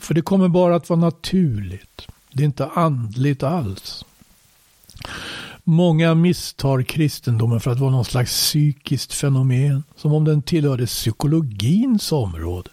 För 0.00 0.14
det 0.14 0.22
kommer 0.22 0.48
bara 0.48 0.76
att 0.76 0.88
vara 0.88 1.00
naturligt. 1.00 2.06
Det 2.32 2.42
är 2.42 2.46
inte 2.46 2.66
andligt 2.66 3.42
alls. 3.42 4.04
Många 5.64 6.14
misstar 6.14 6.82
kristendomen 6.82 7.60
för 7.60 7.70
att 7.70 7.78
vara 7.78 7.90
någon 7.90 8.04
slags 8.04 8.30
psykiskt 8.30 9.12
fenomen. 9.12 9.82
Som 9.96 10.12
om 10.12 10.24
den 10.24 10.42
tillhörde 10.42 10.86
psykologins 10.86 12.12
område. 12.12 12.70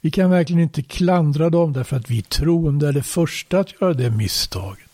Vi 0.00 0.10
kan 0.10 0.30
verkligen 0.30 0.62
inte 0.62 0.82
klandra 0.82 1.50
dem 1.50 1.72
därför 1.72 1.96
att 1.96 2.10
vi 2.10 2.22
troende 2.22 2.88
är 2.88 2.92
det 2.92 3.02
första 3.02 3.58
att 3.58 3.80
göra 3.80 3.94
det 3.94 4.10
misstaget. 4.10 4.88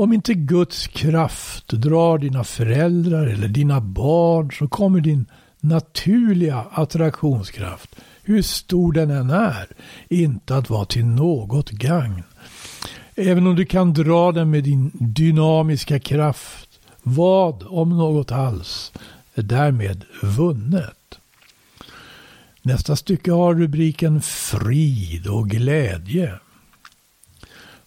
Om 0.00 0.12
inte 0.12 0.34
Guds 0.34 0.86
kraft 0.86 1.68
drar 1.68 2.18
dina 2.18 2.44
föräldrar 2.44 3.26
eller 3.26 3.48
dina 3.48 3.80
barn 3.80 4.50
så 4.52 4.68
kommer 4.68 5.00
din 5.00 5.26
naturliga 5.60 6.64
attraktionskraft, 6.72 7.96
hur 8.22 8.42
stor 8.42 8.92
den 8.92 9.10
än 9.10 9.30
är, 9.30 9.66
inte 10.08 10.56
att 10.56 10.70
vara 10.70 10.84
till 10.84 11.06
något 11.06 11.70
gagn. 11.70 12.22
Även 13.14 13.46
om 13.46 13.56
du 13.56 13.64
kan 13.64 13.94
dra 13.94 14.32
den 14.32 14.50
med 14.50 14.64
din 14.64 14.90
dynamiska 14.94 15.98
kraft, 15.98 16.68
vad, 17.02 17.64
om 17.68 17.88
något 17.98 18.32
alls, 18.32 18.92
är 19.34 19.42
därmed 19.42 20.04
vunnet. 20.22 20.99
Nästa 22.62 22.96
stycke 22.96 23.32
har 23.32 23.54
rubriken 23.54 24.20
Frid 24.20 25.26
och 25.26 25.48
glädje. 25.48 26.40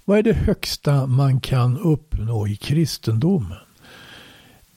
Vad 0.06 0.18
är 0.18 0.24
det 0.24 0.34
högsta 0.34 1.08
man 1.08 1.40
kan 1.40 1.78
uppnå 1.78 2.48
i 2.48 2.56
kristendomen? 2.56 3.58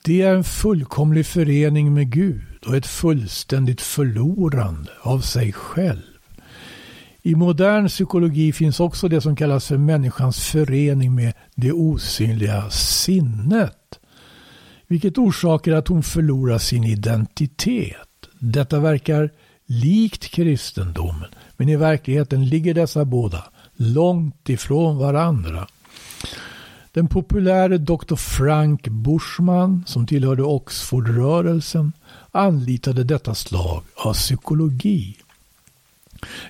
Det 0.05 0.23
är 0.23 0.35
en 0.35 0.45
fullkomlig 0.45 1.27
förening 1.27 1.95
med 1.95 2.11
Gud 2.11 2.65
och 2.67 2.77
ett 2.77 2.87
fullständigt 2.87 3.81
förlorande 3.81 4.91
av 5.03 5.21
sig 5.21 5.53
själv. 5.53 6.03
I 7.23 7.35
modern 7.35 7.89
psykologi 7.89 8.53
finns 8.53 8.81
också 8.81 9.09
det 9.09 9.21
som 9.21 9.37
kallas 9.37 9.67
för 9.67 9.77
människans 9.77 10.49
förening 10.49 11.15
med 11.15 11.33
det 11.55 11.73
osynliga 11.73 12.71
sinnet. 12.71 13.99
Vilket 14.87 15.19
orsakar 15.19 15.73
att 15.73 15.89
hon 15.89 16.03
förlorar 16.03 16.59
sin 16.59 16.85
identitet. 16.85 18.09
Detta 18.39 18.81
verkar 18.81 19.31
likt 19.67 20.31
kristendomen, 20.31 21.29
men 21.57 21.69
i 21.69 21.77
verkligheten 21.77 22.49
ligger 22.49 22.75
dessa 22.75 23.05
båda 23.05 23.45
långt 23.77 24.49
ifrån 24.49 24.99
varandra. 24.99 25.67
Den 26.93 27.09
populäre 27.09 27.79
Dr. 27.79 28.17
Frank 28.17 28.89
Bushman, 28.89 29.85
som 29.87 30.07
tillhörde 30.07 30.43
Oxfordrörelsen, 30.43 31.93
anlitade 32.33 33.05
detta 33.05 33.35
slag 33.35 33.83
av 33.95 34.15
psykologi. 34.15 35.17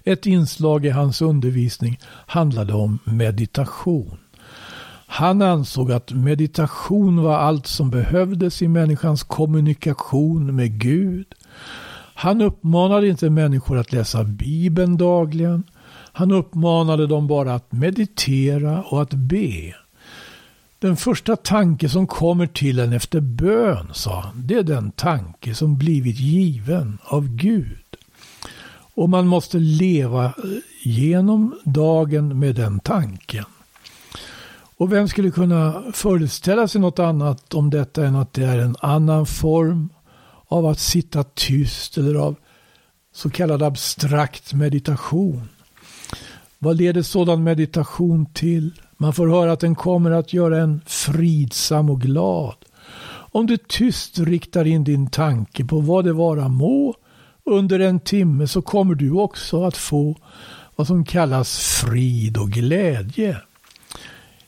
Ett 0.04 0.26
inslag 0.26 0.87
i 0.87 0.90
hans 0.90 1.23
undervisning 1.23 1.99
handlade 2.26 2.73
om 2.73 2.99
meditation. 3.04 4.18
Han 5.06 5.42
ansåg 5.42 5.92
att 5.92 6.12
meditation 6.12 7.23
var 7.23 7.38
allt 7.38 7.66
som 7.66 7.90
behövdes 7.90 8.62
i 8.62 8.68
människans 8.68 9.23
kommunikation 9.23 10.56
med 10.56 10.80
Gud. 10.80 11.26
Han 12.18 12.40
uppmanade 12.40 13.08
inte 13.08 13.30
människor 13.30 13.78
att 13.78 13.92
läsa 13.92 14.25
Bibeln 14.25 14.96
dagligen. 14.96 15.62
Han 16.12 16.32
uppmanade 16.32 17.06
dem 17.06 17.26
bara 17.26 17.54
att 17.54 17.73
meditera 17.73 18.82
och 18.82 19.02
att 19.02 19.14
be. 19.14 19.75
Den 20.78 20.96
första 20.96 21.37
tanke 21.37 21.88
som 21.88 22.06
kommer 22.06 22.46
till 22.46 22.78
en 22.78 22.92
efter 22.92 23.20
bön, 23.20 23.87
sa 23.92 24.20
han, 24.20 24.46
det 24.46 24.54
är 24.54 24.62
den 24.62 24.90
tanke 24.90 25.54
som 25.54 25.78
blivit 25.78 26.18
given 26.18 26.99
av 27.04 27.28
Gud. 27.28 27.96
Och 28.94 29.08
man 29.08 29.26
måste 29.26 29.58
leva 29.58 30.25
eh, 30.25 30.32
genom 30.82 31.58
dagen 31.64 32.38
med 32.38 32.54
den 32.54 32.80
tanken. 32.80 33.44
Och 34.76 34.92
vem 34.92 35.08
skulle 35.08 35.30
kunna 35.30 35.82
föreställa 35.92 36.68
sig 36.68 36.80
något 36.80 36.99
annat 36.99 37.54
om 37.54 37.70
detta 37.70 38.06
än 38.06 38.16
att 38.16 38.32
det 38.32 38.44
är 38.44 38.58
en 38.58 38.76
annan 38.80 39.26
form 39.26 39.88
av 40.48 40.66
att 40.66 40.78
sitta 40.78 41.24
tyst 41.24 41.98
eller 41.98 42.14
av 42.14 42.36
så 43.12 43.30
kallad 43.30 43.62
abstrakt 43.62 44.54
meditation. 44.54 45.48
Vad 46.58 46.76
leder 46.76 47.02
sådan 47.02 47.44
meditation 47.44 48.26
till? 48.26 48.72
Man 48.96 49.12
får 49.12 49.28
höra 49.28 49.52
att 49.52 49.60
den 49.60 49.74
kommer 49.74 50.10
att 50.10 50.32
göra 50.32 50.58
en 50.58 50.80
fridsam 50.86 51.90
och 51.90 52.00
glad. 52.00 52.54
Om 53.32 53.46
du 53.46 53.56
tyst 53.56 54.18
riktar 54.18 54.64
in 54.64 54.84
din 54.84 55.10
tanke 55.10 55.64
på 55.64 55.80
vad 55.80 56.04
det 56.04 56.12
vara 56.12 56.48
må 56.48 56.94
under 57.44 57.80
en 57.80 58.00
timme 58.00 58.46
så 58.46 58.62
kommer 58.62 58.94
du 58.94 59.10
också 59.10 59.64
att 59.64 59.76
få 59.76 60.16
vad 60.76 60.86
som 60.86 61.04
kallas 61.04 61.58
frid 61.58 62.36
och 62.36 62.50
glädje. 62.50 63.36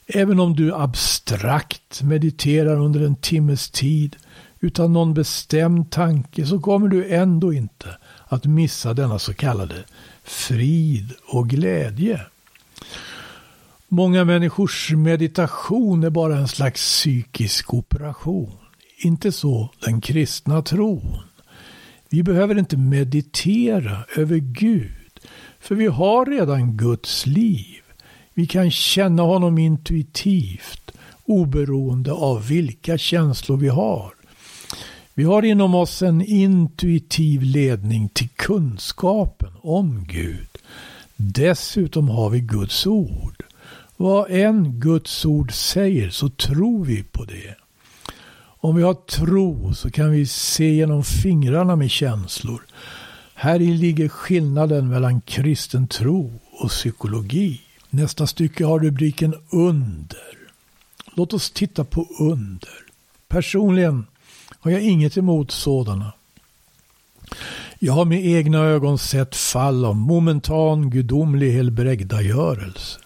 Även 0.06 0.40
om 0.40 0.56
du 0.56 0.74
abstrakt 0.74 2.02
mediterar 2.02 2.76
under 2.76 3.00
en 3.00 3.16
timmes 3.16 3.70
tid 3.70 4.16
utan 4.61 4.92
någon 4.92 5.14
bestämd 5.14 5.90
tanke 5.90 6.47
så 6.47 6.61
kommer 6.61 6.88
du 6.88 7.14
ändå 7.14 7.53
inte 7.53 7.97
att 8.27 8.44
missa 8.44 8.94
denna 8.94 9.18
så 9.18 9.35
kallade 9.35 9.85
frid 10.25 11.12
och 11.27 11.49
glädje. 11.49 12.21
Många 13.88 14.25
människors 14.25 14.92
meditation 14.92 16.05
är 16.05 16.11
bara 16.11 16.37
en 16.37 16.49
slags 16.49 16.81
psykisk 16.81 17.75
operation. 17.75 18.53
Inte 18.99 19.33
så 19.33 19.71
den 19.85 20.01
kristna 20.01 20.62
tron. 20.62 21.18
Vi 22.09 22.23
behöver 22.23 22.59
inte 22.59 22.77
meditera 22.77 24.05
över 24.16 24.37
Gud, 24.37 25.21
för 25.61 25.75
vi 25.75 25.87
har 25.87 26.27
redan 26.27 26.77
Guds 26.77 27.27
liv. 27.27 27.83
Vi 28.35 28.47
kan 28.47 28.71
känna 28.71 29.23
honom 29.23 29.59
intuitivt, 29.59 30.92
oberoende 31.25 32.12
av 32.12 32.47
vilka 32.47 32.99
känslor 32.99 33.57
vi 33.57 33.68
har. 33.68 34.17
Vi 35.18 35.24
har 35.24 35.42
inom 35.42 35.74
oss 35.74 36.02
en 36.02 36.22
intuitiv 36.22 37.42
ledning 37.42 38.09
till 38.09 38.28
kunskapen 38.28 39.52
om 39.62 40.04
Gud. 40.09 40.48
Dessutom 41.16 42.09
har 42.09 42.31
vi 42.31 42.40
Guds 42.40 42.87
ord. 42.87 43.42
Vad 43.96 44.31
än 44.31 44.81
Guds 44.81 45.26
ord 45.26 45.52
säger 45.52 46.11
så 46.11 46.28
tror 46.28 46.85
vi 46.85 47.02
på 47.02 47.24
det. 47.24 47.54
Om 48.38 48.76
vi 48.76 48.83
har 48.83 48.94
tro 48.94 49.74
så 49.74 49.90
kan 49.90 50.11
vi 50.11 50.26
se 50.26 50.74
genom 50.74 51.04
fingrarna 51.04 51.76
med 51.76 51.90
känslor. 51.90 52.62
Här 53.35 53.59
ligger 53.59 54.09
skillnaden 54.09 54.88
mellan 54.88 55.20
kristen 55.20 55.88
tro 55.88 56.33
och 56.50 56.68
psykologi. 56.68 57.61
Nästa 57.90 58.26
stycke 58.26 58.64
har 58.64 58.81
rubriken 58.81 59.35
under. 59.50 60.38
Låt 61.14 61.33
oss 61.33 61.50
titta 61.50 61.85
på 61.85 62.07
under. 62.20 62.74
Personligen 63.28 64.07
har 64.61 64.71
jag 64.71 64.83
inget 64.83 65.16
emot 65.16 65.51
sådana. 65.51 66.12
Jag 67.79 67.92
har 67.92 68.05
med 68.05 68.27
egna 68.27 68.59
ögon 68.59 68.99
sett 68.99 69.37
fall 69.37 69.85
av 69.85 69.97
momentan 69.97 70.90
gudomlig 70.90 71.53
helbrägdagörelse. 71.53 73.01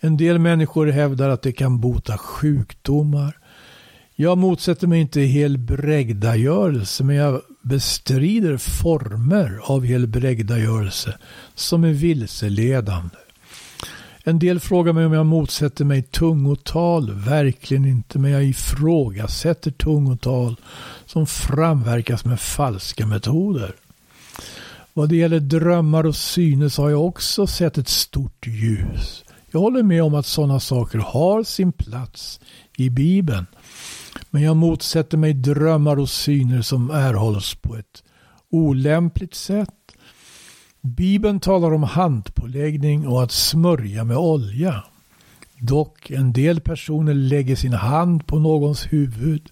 En 0.00 0.16
del 0.16 0.38
människor 0.38 0.86
hävdar 0.86 1.28
att 1.28 1.42
det 1.42 1.52
kan 1.52 1.80
bota 1.80 2.18
sjukdomar. 2.18 3.38
Jag 4.14 4.38
motsätter 4.38 4.86
mig 4.86 5.00
inte 5.00 5.20
helbrägdagörelse 5.20 7.04
men 7.04 7.16
jag 7.16 7.42
bestrider 7.62 8.56
former 8.56 9.60
av 9.62 9.84
helbrägdagörelse 9.84 11.18
som 11.54 11.84
är 11.84 11.92
vilseledande. 11.92 13.16
En 14.28 14.38
del 14.38 14.60
frågar 14.60 14.92
mig 14.92 15.06
om 15.06 15.12
jag 15.12 15.26
motsätter 15.26 15.84
mig 15.84 16.02
tungotal. 16.02 17.12
Verkligen 17.12 17.84
inte, 17.84 18.18
men 18.18 18.30
jag 18.30 18.44
ifrågasätter 18.44 19.70
tungotal 19.70 20.56
som 21.06 21.26
framverkas 21.26 22.24
med 22.24 22.40
falska 22.40 23.06
metoder. 23.06 23.74
Vad 24.94 25.08
det 25.08 25.16
gäller 25.16 25.40
drömmar 25.40 26.06
och 26.06 26.16
synes 26.16 26.78
har 26.78 26.90
jag 26.90 27.06
också 27.06 27.46
sett 27.46 27.78
ett 27.78 27.88
stort 27.88 28.46
ljus. 28.46 29.24
Jag 29.50 29.60
håller 29.60 29.82
med 29.82 30.02
om 30.02 30.14
att 30.14 30.26
sådana 30.26 30.60
saker 30.60 30.98
har 30.98 31.42
sin 31.42 31.72
plats 31.72 32.40
i 32.76 32.90
Bibeln. 32.90 33.46
Men 34.30 34.42
jag 34.42 34.56
motsätter 34.56 35.16
mig 35.16 35.32
drömmar 35.32 35.98
och 35.98 36.10
syner 36.10 36.62
som 36.62 36.90
erhålls 36.90 37.54
på 37.54 37.76
ett 37.76 38.02
olämpligt 38.50 39.34
sätt 39.34 39.77
Bibeln 40.80 41.40
talar 41.40 41.72
om 41.72 41.82
handpåläggning 41.82 43.06
och 43.06 43.22
att 43.22 43.32
smörja 43.32 44.04
med 44.04 44.16
olja. 44.16 44.84
Dock, 45.60 46.10
en 46.10 46.32
del 46.32 46.60
personer 46.60 47.14
lägger 47.14 47.56
sin 47.56 47.72
hand 47.72 48.26
på 48.26 48.38
någons 48.38 48.92
huvud 48.92 49.48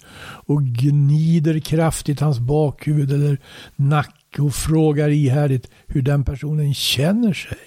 och 0.47 0.63
gnider 0.63 1.59
kraftigt 1.59 2.21
hans 2.21 2.39
bakhuvud 2.39 3.13
eller 3.13 3.39
nacke 3.77 4.43
och 4.43 4.55
frågar 4.55 5.09
ihärdigt 5.09 5.71
hur 5.87 6.03
den 6.03 6.25
personen 6.25 6.75
känner 6.75 7.33
sig. 7.33 7.59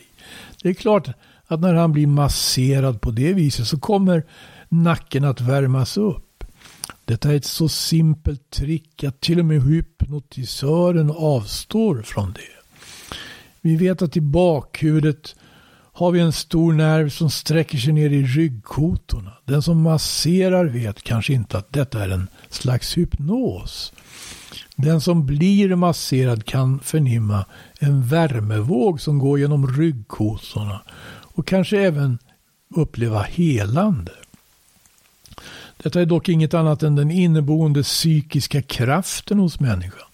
Det 0.64 0.70
är 0.70 0.74
klart 0.74 1.10
att 1.48 1.60
när 1.60 1.74
han 1.74 1.92
blir 1.92 2.08
masserad 2.08 3.02
på 3.02 3.12
det 3.12 3.34
viset 3.34 3.68
så 3.68 3.80
kommer 3.80 4.24
nacken 4.70 5.24
att 5.24 5.42
värmas 5.42 5.98
upp. 5.98 6.44
Detta 7.06 7.32
är 7.32 7.36
ett 7.36 7.46
så 7.46 7.70
simpelt 7.70 8.50
trick 8.50 9.04
att 9.04 9.22
till 9.22 9.40
och 9.40 9.46
med 9.46 9.64
hypnotisören 9.64 11.12
avstår 11.12 12.02
från 12.02 12.34
det. 12.34 12.59
Vi 13.62 13.76
vet 13.76 14.02
att 14.02 14.18
i 14.18 14.22
bakhuvudet 14.22 15.36
har 15.94 16.12
vi 16.12 16.20
en 16.20 16.32
stor 16.32 16.74
nerv 16.74 17.10
som 17.10 17.30
sträcker 17.30 17.78
sig 17.78 17.94
ner 17.94 18.10
i 18.10 18.24
ryggkotorna. 18.24 19.34
Den 19.46 19.62
som 19.62 19.82
masserar 19.82 20.66
vet 20.66 21.04
kanske 21.04 21.34
inte 21.34 21.58
att 21.58 21.74
detta 21.74 22.04
är 22.04 22.10
en 22.10 22.28
slags 22.50 22.98
hypnos. 22.98 23.94
Den 24.76 25.02
som 25.02 25.26
blir 25.26 25.76
masserad 25.76 26.46
kan 26.46 26.80
förnimma 26.80 27.46
en 27.80 28.04
värmevåg 28.04 29.02
som 29.02 29.20
går 29.20 29.40
genom 29.40 29.68
ryggkotorna 29.68 30.82
och 31.36 31.48
kanske 31.48 31.80
även 31.80 32.20
uppleva 32.76 33.22
helande. 33.22 34.12
Detta 35.78 36.02
är 36.02 36.06
dock 36.06 36.30
inget 36.30 36.54
annat 36.54 36.84
än 36.84 36.96
den 36.96 37.12
inneboende 37.12 37.84
psykiska 37.84 38.62
kraften 38.62 39.40
hos 39.40 39.60
människan. 39.60 40.08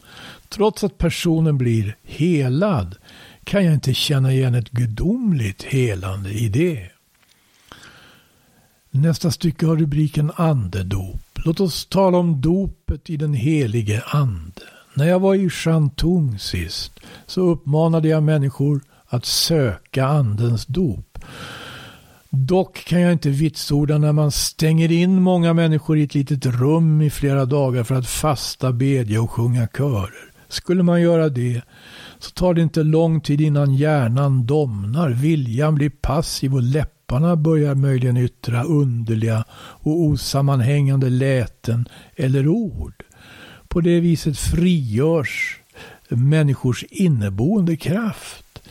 Trots 0.49 0.83
att 0.83 0.97
personen 0.97 1.57
blir 1.57 1.97
helad 2.03 2.95
kan 3.45 3.65
jag 3.65 3.73
inte 3.73 3.93
känna 3.93 4.33
igen 4.33 4.55
ett 4.55 4.69
gudomligt 4.69 5.63
helande 5.63 6.29
i 6.29 6.49
det. 6.49 6.89
Nästa 8.91 9.31
stycke 9.31 9.65
har 9.65 9.75
rubriken 9.75 10.31
andedop. 10.35 11.39
Låt 11.45 11.59
oss 11.59 11.85
tala 11.85 12.17
om 12.17 12.41
dopet 12.41 13.09
i 13.09 13.17
den 13.17 13.33
helige 13.33 14.03
ande. 14.07 14.61
När 14.93 15.05
jag 15.05 15.19
var 15.19 15.35
i 15.35 15.49
Shantung 15.49 16.39
sist 16.39 16.99
så 17.25 17.41
uppmanade 17.41 18.07
jag 18.07 18.23
människor 18.23 18.81
att 19.07 19.25
söka 19.25 20.05
andens 20.05 20.65
dop. 20.65 21.19
Dock 22.29 22.85
kan 22.85 23.01
jag 23.01 23.11
inte 23.11 23.29
vitsorda 23.29 23.97
när 23.97 24.11
man 24.11 24.31
stänger 24.31 24.91
in 24.91 25.21
många 25.21 25.53
människor 25.53 25.97
i 25.97 26.03
ett 26.03 26.15
litet 26.15 26.45
rum 26.45 27.01
i 27.01 27.09
flera 27.09 27.45
dagar 27.45 27.83
för 27.83 27.95
att 27.95 28.07
fasta, 28.07 28.71
bedja 28.71 29.21
och 29.21 29.31
sjunga 29.31 29.67
körer. 29.67 30.31
Skulle 30.47 30.83
man 30.83 31.01
göra 31.01 31.29
det 31.29 31.61
så 32.19 32.31
tar 32.31 32.53
det 32.53 32.61
inte 32.61 32.83
lång 32.83 33.21
tid 33.21 33.41
innan 33.41 33.75
hjärnan 33.75 34.45
domnar, 34.45 35.09
viljan 35.09 35.75
blir 35.75 35.89
passiv 35.89 36.53
och 36.53 36.63
läpparna 36.63 37.35
börjar 37.35 37.75
möjligen 37.75 38.17
yttra 38.17 38.63
underliga 38.63 39.45
och 39.57 39.99
osammanhängande 39.99 41.09
läten 41.09 41.89
eller 42.15 42.47
ord. 42.47 43.03
På 43.67 43.81
det 43.81 43.99
viset 43.99 44.37
frigörs 44.37 45.59
människors 46.09 46.83
inneboende 46.83 47.77
kraft. 47.77 48.61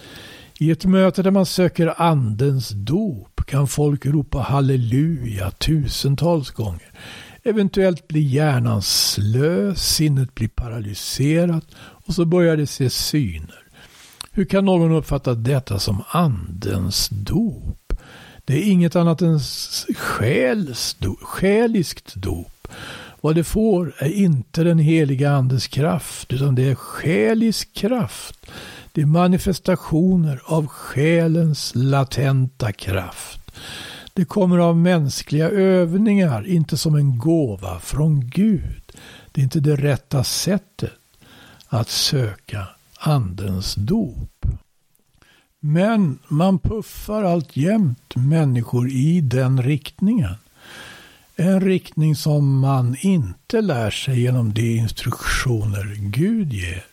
I 0.59 0.71
ett 0.71 0.85
möte 0.85 1.23
där 1.23 1.31
man 1.31 1.47
söker 1.47 2.03
andens 2.03 2.69
dop 2.69 3.47
kan 3.47 3.69
folk 3.69 4.07
ropa 4.07 4.39
halleluja 4.39 5.51
tusentals 5.51 6.51
gånger. 6.51 6.93
Eventuellt 7.47 8.09
blir 8.09 8.23
hjärnan 8.23 8.83
slö, 8.83 9.75
sinnet 9.75 10.35
blir 10.35 10.49
paralyserat 10.49 11.65
och 11.77 12.15
så 12.15 12.25
börjar 12.25 12.57
det 12.57 12.67
se 12.67 12.91
syner. 12.91 13.65
Hur 14.31 14.45
kan 14.45 14.65
någon 14.65 14.93
uppfatta 14.93 15.35
detta 15.35 15.79
som 15.79 16.03
andens 16.09 17.09
dop? 17.09 17.93
Det 18.45 18.55
är 18.55 18.71
inget 18.71 18.97
annat 18.97 19.23
än 19.23 19.41
själiskt 21.23 22.15
dop. 22.15 22.69
Vad 23.21 23.35
det 23.35 23.45
får 23.45 23.95
är 23.99 24.11
inte 24.11 24.65
den 24.65 24.79
heliga 24.79 25.31
andes 25.31 25.67
kraft, 25.67 26.33
utan 26.33 26.55
det 26.55 26.71
är 26.71 26.75
själisk 26.75 27.75
kraft. 27.75 28.47
Det 28.93 29.01
är 29.01 29.07
manifestationer 29.07 30.43
av 30.45 30.67
själens 30.67 31.73
latenta 31.75 32.73
kraft. 32.73 33.41
Det 34.17 34.25
kommer 34.25 34.59
av 34.59 34.77
mänskliga 34.77 35.51
övningar, 35.51 36.47
inte 36.47 36.77
som 36.77 36.95
en 36.95 37.19
gåva 37.19 37.81
från 37.81 38.29
Gud. 38.29 38.93
Det 39.33 39.41
är 39.41 39.43
inte 39.43 39.61
det 39.61 39.77
rätta 39.77 40.25
sättet 40.25 40.93
att 41.69 41.89
söka 41.89 42.69
andens 42.99 43.75
dop. 43.75 44.47
Men 45.61 46.19
man 46.29 46.59
puffar 46.59 47.23
alltjämt 47.23 48.17
människor 48.17 48.91
i 48.91 49.21
den 49.21 49.63
riktningen. 49.63 50.35
En 51.37 51.61
riktning 51.61 52.17
som 52.17 52.59
man 52.59 52.97
inte 53.01 53.61
lär 53.61 53.91
sig 53.91 54.21
genom 54.21 54.55
de 54.55 54.77
instruktioner 54.77 55.95
Gud 55.99 56.53
ger, 56.53 56.85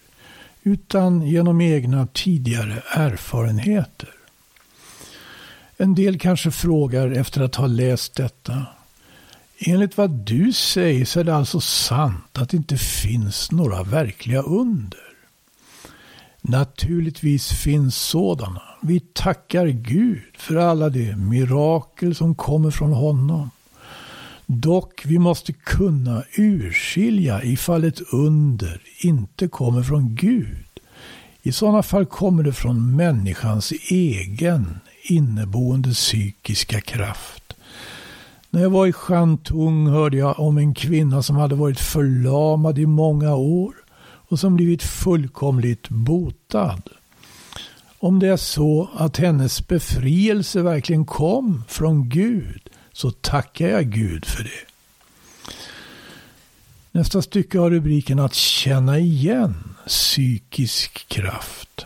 utan 0.63 1.21
genom 1.21 1.61
egna 1.61 2.07
tidigare 2.07 2.83
erfarenheter. 2.91 4.09
En 5.81 5.95
del 5.95 6.19
kanske 6.19 6.51
frågar 6.51 7.11
efter 7.11 7.41
att 7.41 7.55
ha 7.55 7.67
läst 7.67 8.15
detta. 8.15 8.65
Enligt 9.57 9.97
vad 9.97 10.09
du 10.11 10.53
säger 10.53 11.05
så 11.05 11.19
är 11.19 11.23
det 11.23 11.35
alltså 11.35 11.61
sant 11.61 12.37
att 12.37 12.49
det 12.49 12.57
inte 12.57 12.77
finns 12.77 13.51
några 13.51 13.83
verkliga 13.83 14.41
under. 14.41 14.99
Naturligtvis 16.41 17.49
finns 17.51 17.95
sådana. 17.95 18.61
Vi 18.81 18.99
tackar 18.99 19.67
Gud 19.67 20.21
för 20.37 20.55
alla 20.55 20.89
de 20.89 21.15
mirakel 21.15 22.15
som 22.15 22.35
kommer 22.35 22.71
från 22.71 22.93
honom. 22.93 23.49
Dock, 24.45 25.05
vi 25.05 25.19
måste 25.19 25.53
kunna 25.53 26.23
urskilja 26.37 27.43
ifall 27.43 27.83
ett 27.83 28.01
under 28.13 28.81
inte 28.99 29.47
kommer 29.47 29.83
från 29.83 30.15
Gud. 30.15 30.79
I 31.41 31.51
sådana 31.51 31.83
fall 31.83 32.05
kommer 32.05 32.43
det 32.43 32.53
från 32.53 32.95
människans 32.95 33.73
egen 33.89 34.79
inneboende 35.15 35.89
psykiska 35.89 36.81
kraft. 36.81 37.53
När 38.49 38.61
jag 38.61 38.69
var 38.69 38.87
i 38.87 38.93
Shantung 38.93 39.87
hörde 39.87 40.17
jag 40.17 40.39
om 40.39 40.57
en 40.57 40.73
kvinna 40.73 41.23
som 41.23 41.35
hade 41.35 41.55
varit 41.55 41.79
förlamad 41.79 42.79
i 42.79 42.85
många 42.85 43.35
år 43.35 43.73
och 44.01 44.39
som 44.39 44.55
blivit 44.55 44.83
fullkomligt 44.83 45.89
botad. 45.89 46.81
Om 47.99 48.19
det 48.19 48.27
är 48.27 48.37
så 48.37 48.89
att 48.95 49.17
hennes 49.17 49.67
befrielse 49.67 50.61
verkligen 50.61 51.05
kom 51.05 51.63
från 51.67 52.09
Gud 52.09 52.69
så 52.93 53.11
tackar 53.11 53.67
jag 53.67 53.85
Gud 53.85 54.25
för 54.25 54.43
det. 54.43 54.71
Nästa 56.91 57.21
stycke 57.21 57.59
har 57.59 57.69
rubriken 57.69 58.19
att 58.19 58.33
känna 58.33 58.99
igen 58.99 59.75
psykisk 59.87 61.07
kraft. 61.07 61.85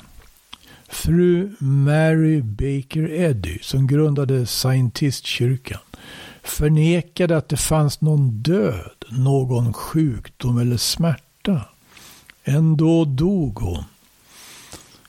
Fru 0.95 1.51
Mary 1.60 2.41
Baker 2.41 3.10
Eddy, 3.10 3.60
som 3.62 3.88
grundade 3.88 4.45
Scientistkyrkan, 4.45 5.79
förnekade 6.43 7.38
att 7.38 7.49
det 7.49 7.58
fanns 7.58 8.01
någon 8.01 8.29
död, 8.29 9.05
någon 9.10 9.73
sjukdom 9.73 10.58
eller 10.58 10.77
smärta. 10.77 11.62
Ändå 12.43 13.05
dog 13.05 13.60
hon. 13.60 13.84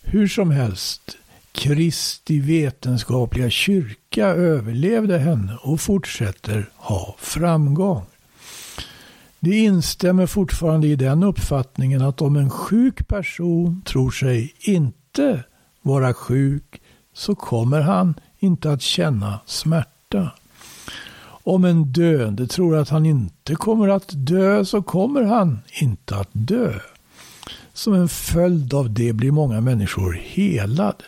Hur 0.03 0.29
som 0.29 0.51
helst, 0.51 1.17
Kristi 1.53 2.41
vetenskapliga 2.41 3.51
kyrka 3.51 4.27
överlevde 4.27 5.19
henne 5.19 5.59
och 5.63 5.81
fortsätter 5.81 6.71
ha 6.75 7.17
framgång. 7.19 8.05
De 9.41 9.53
instämmer 9.53 10.27
fortfarande 10.27 10.87
i 10.87 10.97
den 10.97 11.23
uppfattningen 11.23 12.03
att 12.03 12.23
om 12.23 12.37
en 12.37 12.51
sjuk 12.51 13.09
person 13.09 13.83
tror 13.87 14.11
sig 14.11 14.55
inte 14.59 15.45
vara 15.87 16.15
sjuk 16.15 16.81
så 17.13 17.35
kommer 17.35 17.81
han 17.81 18.15
inte 18.39 18.73
att 18.73 18.83
känna 18.83 19.41
smärta. 19.47 20.31
Om 21.27 21.65
en 21.65 21.93
döende 21.93 22.47
tror 22.47 22.77
att 22.77 22.89
han 22.89 23.07
inte 23.07 23.55
kommer 23.55 23.89
att 23.89 24.09
dö 24.13 24.65
så 24.65 24.83
kommer 24.83 25.23
han 25.23 25.59
inte 25.81 26.17
att 26.17 26.29
dö. 26.33 26.73
Som 27.73 27.95
en 27.95 28.09
följd 28.09 28.75
av 28.75 28.91
det 28.91 29.13
blir 29.13 29.31
många 29.31 29.61
människor 29.61 30.13
helade. 30.13 31.05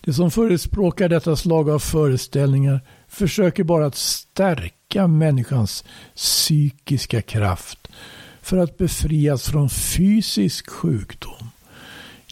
De 0.00 0.12
som 0.12 0.30
förespråkar 0.30 1.08
detta 1.08 1.36
slag 1.36 1.70
av 1.70 1.78
föreställningar 1.78 2.80
försöker 3.08 3.64
bara 3.64 3.86
att 3.86 3.96
stärka 3.96 5.06
människans 5.06 5.84
psykiska 6.16 7.22
kraft 7.22 7.88
för 8.42 8.56
att 8.56 8.78
befrias 8.78 9.48
från 9.48 9.70
fysisk 9.70 10.70
sjukdom. 10.70 11.39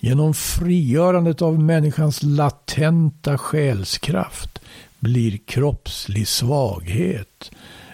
Genom 0.00 0.34
frigörandet 0.34 1.42
av 1.42 1.60
människans 1.60 2.22
latenta 2.22 3.38
själskraft 3.38 4.58
blir 4.98 5.38
kroppslig 5.46 6.28
svaghet 6.28 7.50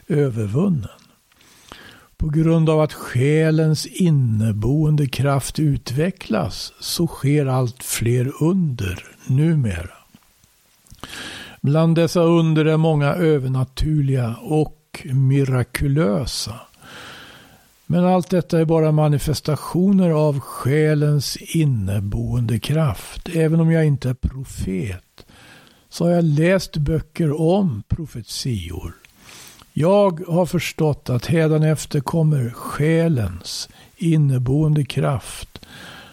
övervunnen. 0.09 0.88
På 2.17 2.29
grund 2.29 2.71
av 2.71 2.81
att 2.81 2.93
själens 2.93 3.87
inneboende 3.87 5.07
kraft 5.07 5.59
utvecklas 5.59 6.73
så 6.81 7.07
sker 7.07 7.47
allt 7.47 7.83
fler 7.83 8.43
under 8.43 9.07
numera. 9.27 9.90
Bland 11.61 11.97
dessa 11.97 12.21
under 12.21 12.64
är 12.64 12.77
många 12.77 13.14
övernaturliga 13.14 14.37
och 14.40 15.07
mirakulösa. 15.12 16.61
Men 17.87 18.05
allt 18.05 18.31
detta 18.31 18.61
är 18.61 18.64
bara 18.64 18.92
manifestationer 18.92 20.11
av 20.11 20.40
själens 20.40 21.37
inneboende 21.37 22.59
kraft. 22.59 23.29
Även 23.29 23.61
om 23.61 23.70
jag 23.70 23.87
inte 23.87 24.11
är 24.11 24.14
profet 24.14 25.27
så 25.88 26.05
har 26.05 26.11
jag 26.11 26.25
läst 26.25 26.77
böcker 26.77 27.40
om 27.40 27.83
profetior. 27.88 28.92
Jag 29.73 30.20
har 30.29 30.47
förstått 30.47 31.11
att 31.11 31.27
hädanefter 31.27 32.01
kommer 32.01 32.51
själens 32.51 33.68
inneboende 33.97 34.85
kraft 34.85 35.61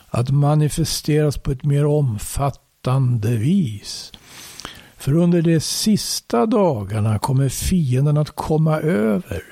att 0.10 0.30
manifesteras 0.30 1.38
på 1.38 1.52
ett 1.52 1.64
mer 1.64 1.86
omfattande 1.86 3.30
vis. 3.30 4.12
För 4.98 5.14
under 5.14 5.42
de 5.42 5.60
sista 5.60 6.46
dagarna 6.46 7.20
kommer 7.20 7.50
fienden 7.50 8.18
att 8.18 8.32
komma 8.32 8.80
över 8.80 9.44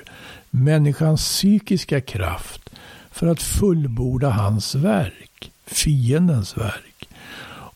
människans 0.50 1.20
psykiska 1.20 2.00
kraft 2.00 2.70
för 3.10 3.26
att 3.26 3.42
fullborda 3.42 4.30
hans 4.30 4.74
verk, 4.74 5.52
fiendens 5.66 6.56
verk. 6.56 7.08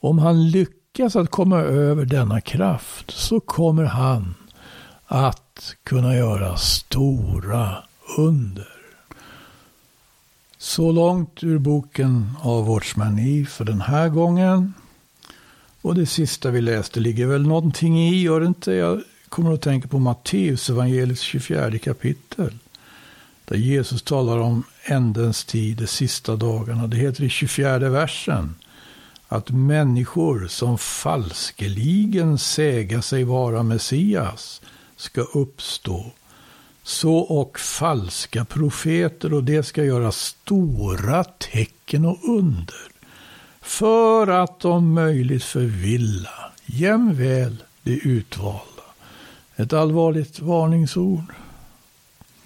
Om 0.01 0.19
han 0.19 0.51
lyckas 0.51 1.17
att 1.17 1.31
komma 1.31 1.59
över 1.59 2.05
denna 2.05 2.41
kraft 2.41 3.11
så 3.11 3.41
kommer 3.41 3.85
han 3.85 4.35
att 5.07 5.77
kunna 5.83 6.17
göra 6.17 6.57
stora 6.57 7.77
under. 8.19 8.69
Så 10.59 10.93
långt 10.93 11.45
ur 11.45 11.59
boken 11.59 12.31
av 12.41 12.67
Watchman 12.67 13.19
E 13.19 13.47
för 13.49 13.65
den 13.65 13.81
här 13.81 14.09
gången. 14.09 14.75
Och 15.81 15.95
det 15.95 16.07
sista 16.07 16.51
vi 16.51 16.61
läste 16.61 17.01
ligger 17.01 17.27
väl 17.27 17.47
någonting 17.47 17.99
i, 18.09 18.23
gör 18.23 18.41
det 18.41 18.47
inte? 18.47 18.73
Jag 18.73 19.03
kommer 19.29 19.55
att 19.55 19.63
tänka 19.63 19.89
på 19.89 19.99
Matteus 19.99 20.71
evangeliets 20.71 21.21
24 21.21 21.79
kapitel. 21.79 22.59
Där 23.45 23.57
Jesus 23.57 24.03
talar 24.03 24.39
om 24.39 24.65
ändens 24.85 25.45
tid, 25.45 25.77
de 25.77 25.87
sista 25.87 26.37
dagarna. 26.37 26.87
Det 26.87 26.97
heter 26.97 27.25
i 27.25 27.29
24 27.29 27.79
versen 27.79 28.55
att 29.29 29.51
människor 29.51 30.47
som 30.47 30.79
falskeligen 30.79 32.39
säga 32.39 33.03
sig 33.03 33.25
vara 33.25 33.63
Messias 33.63 34.63
ska 34.97 35.21
uppstå. 35.21 36.13
Så 36.83 37.17
och 37.17 37.59
falska 37.59 38.45
profeter 38.45 39.35
och 39.35 39.45
det 39.45 39.63
ska 39.63 39.85
göra 39.85 40.13
stora 40.13 41.25
tecken 41.25 42.05
och 42.05 42.19
under. 42.29 42.91
För 43.61 44.27
att 44.27 44.65
om 44.65 44.93
möjligt 44.93 45.45
förvilla 45.45 46.53
jämväl 46.67 47.57
de 47.83 48.01
utvalda. 48.05 48.61
Ett 49.57 49.73
allvarligt 49.73 50.41
varningsord 50.41 51.35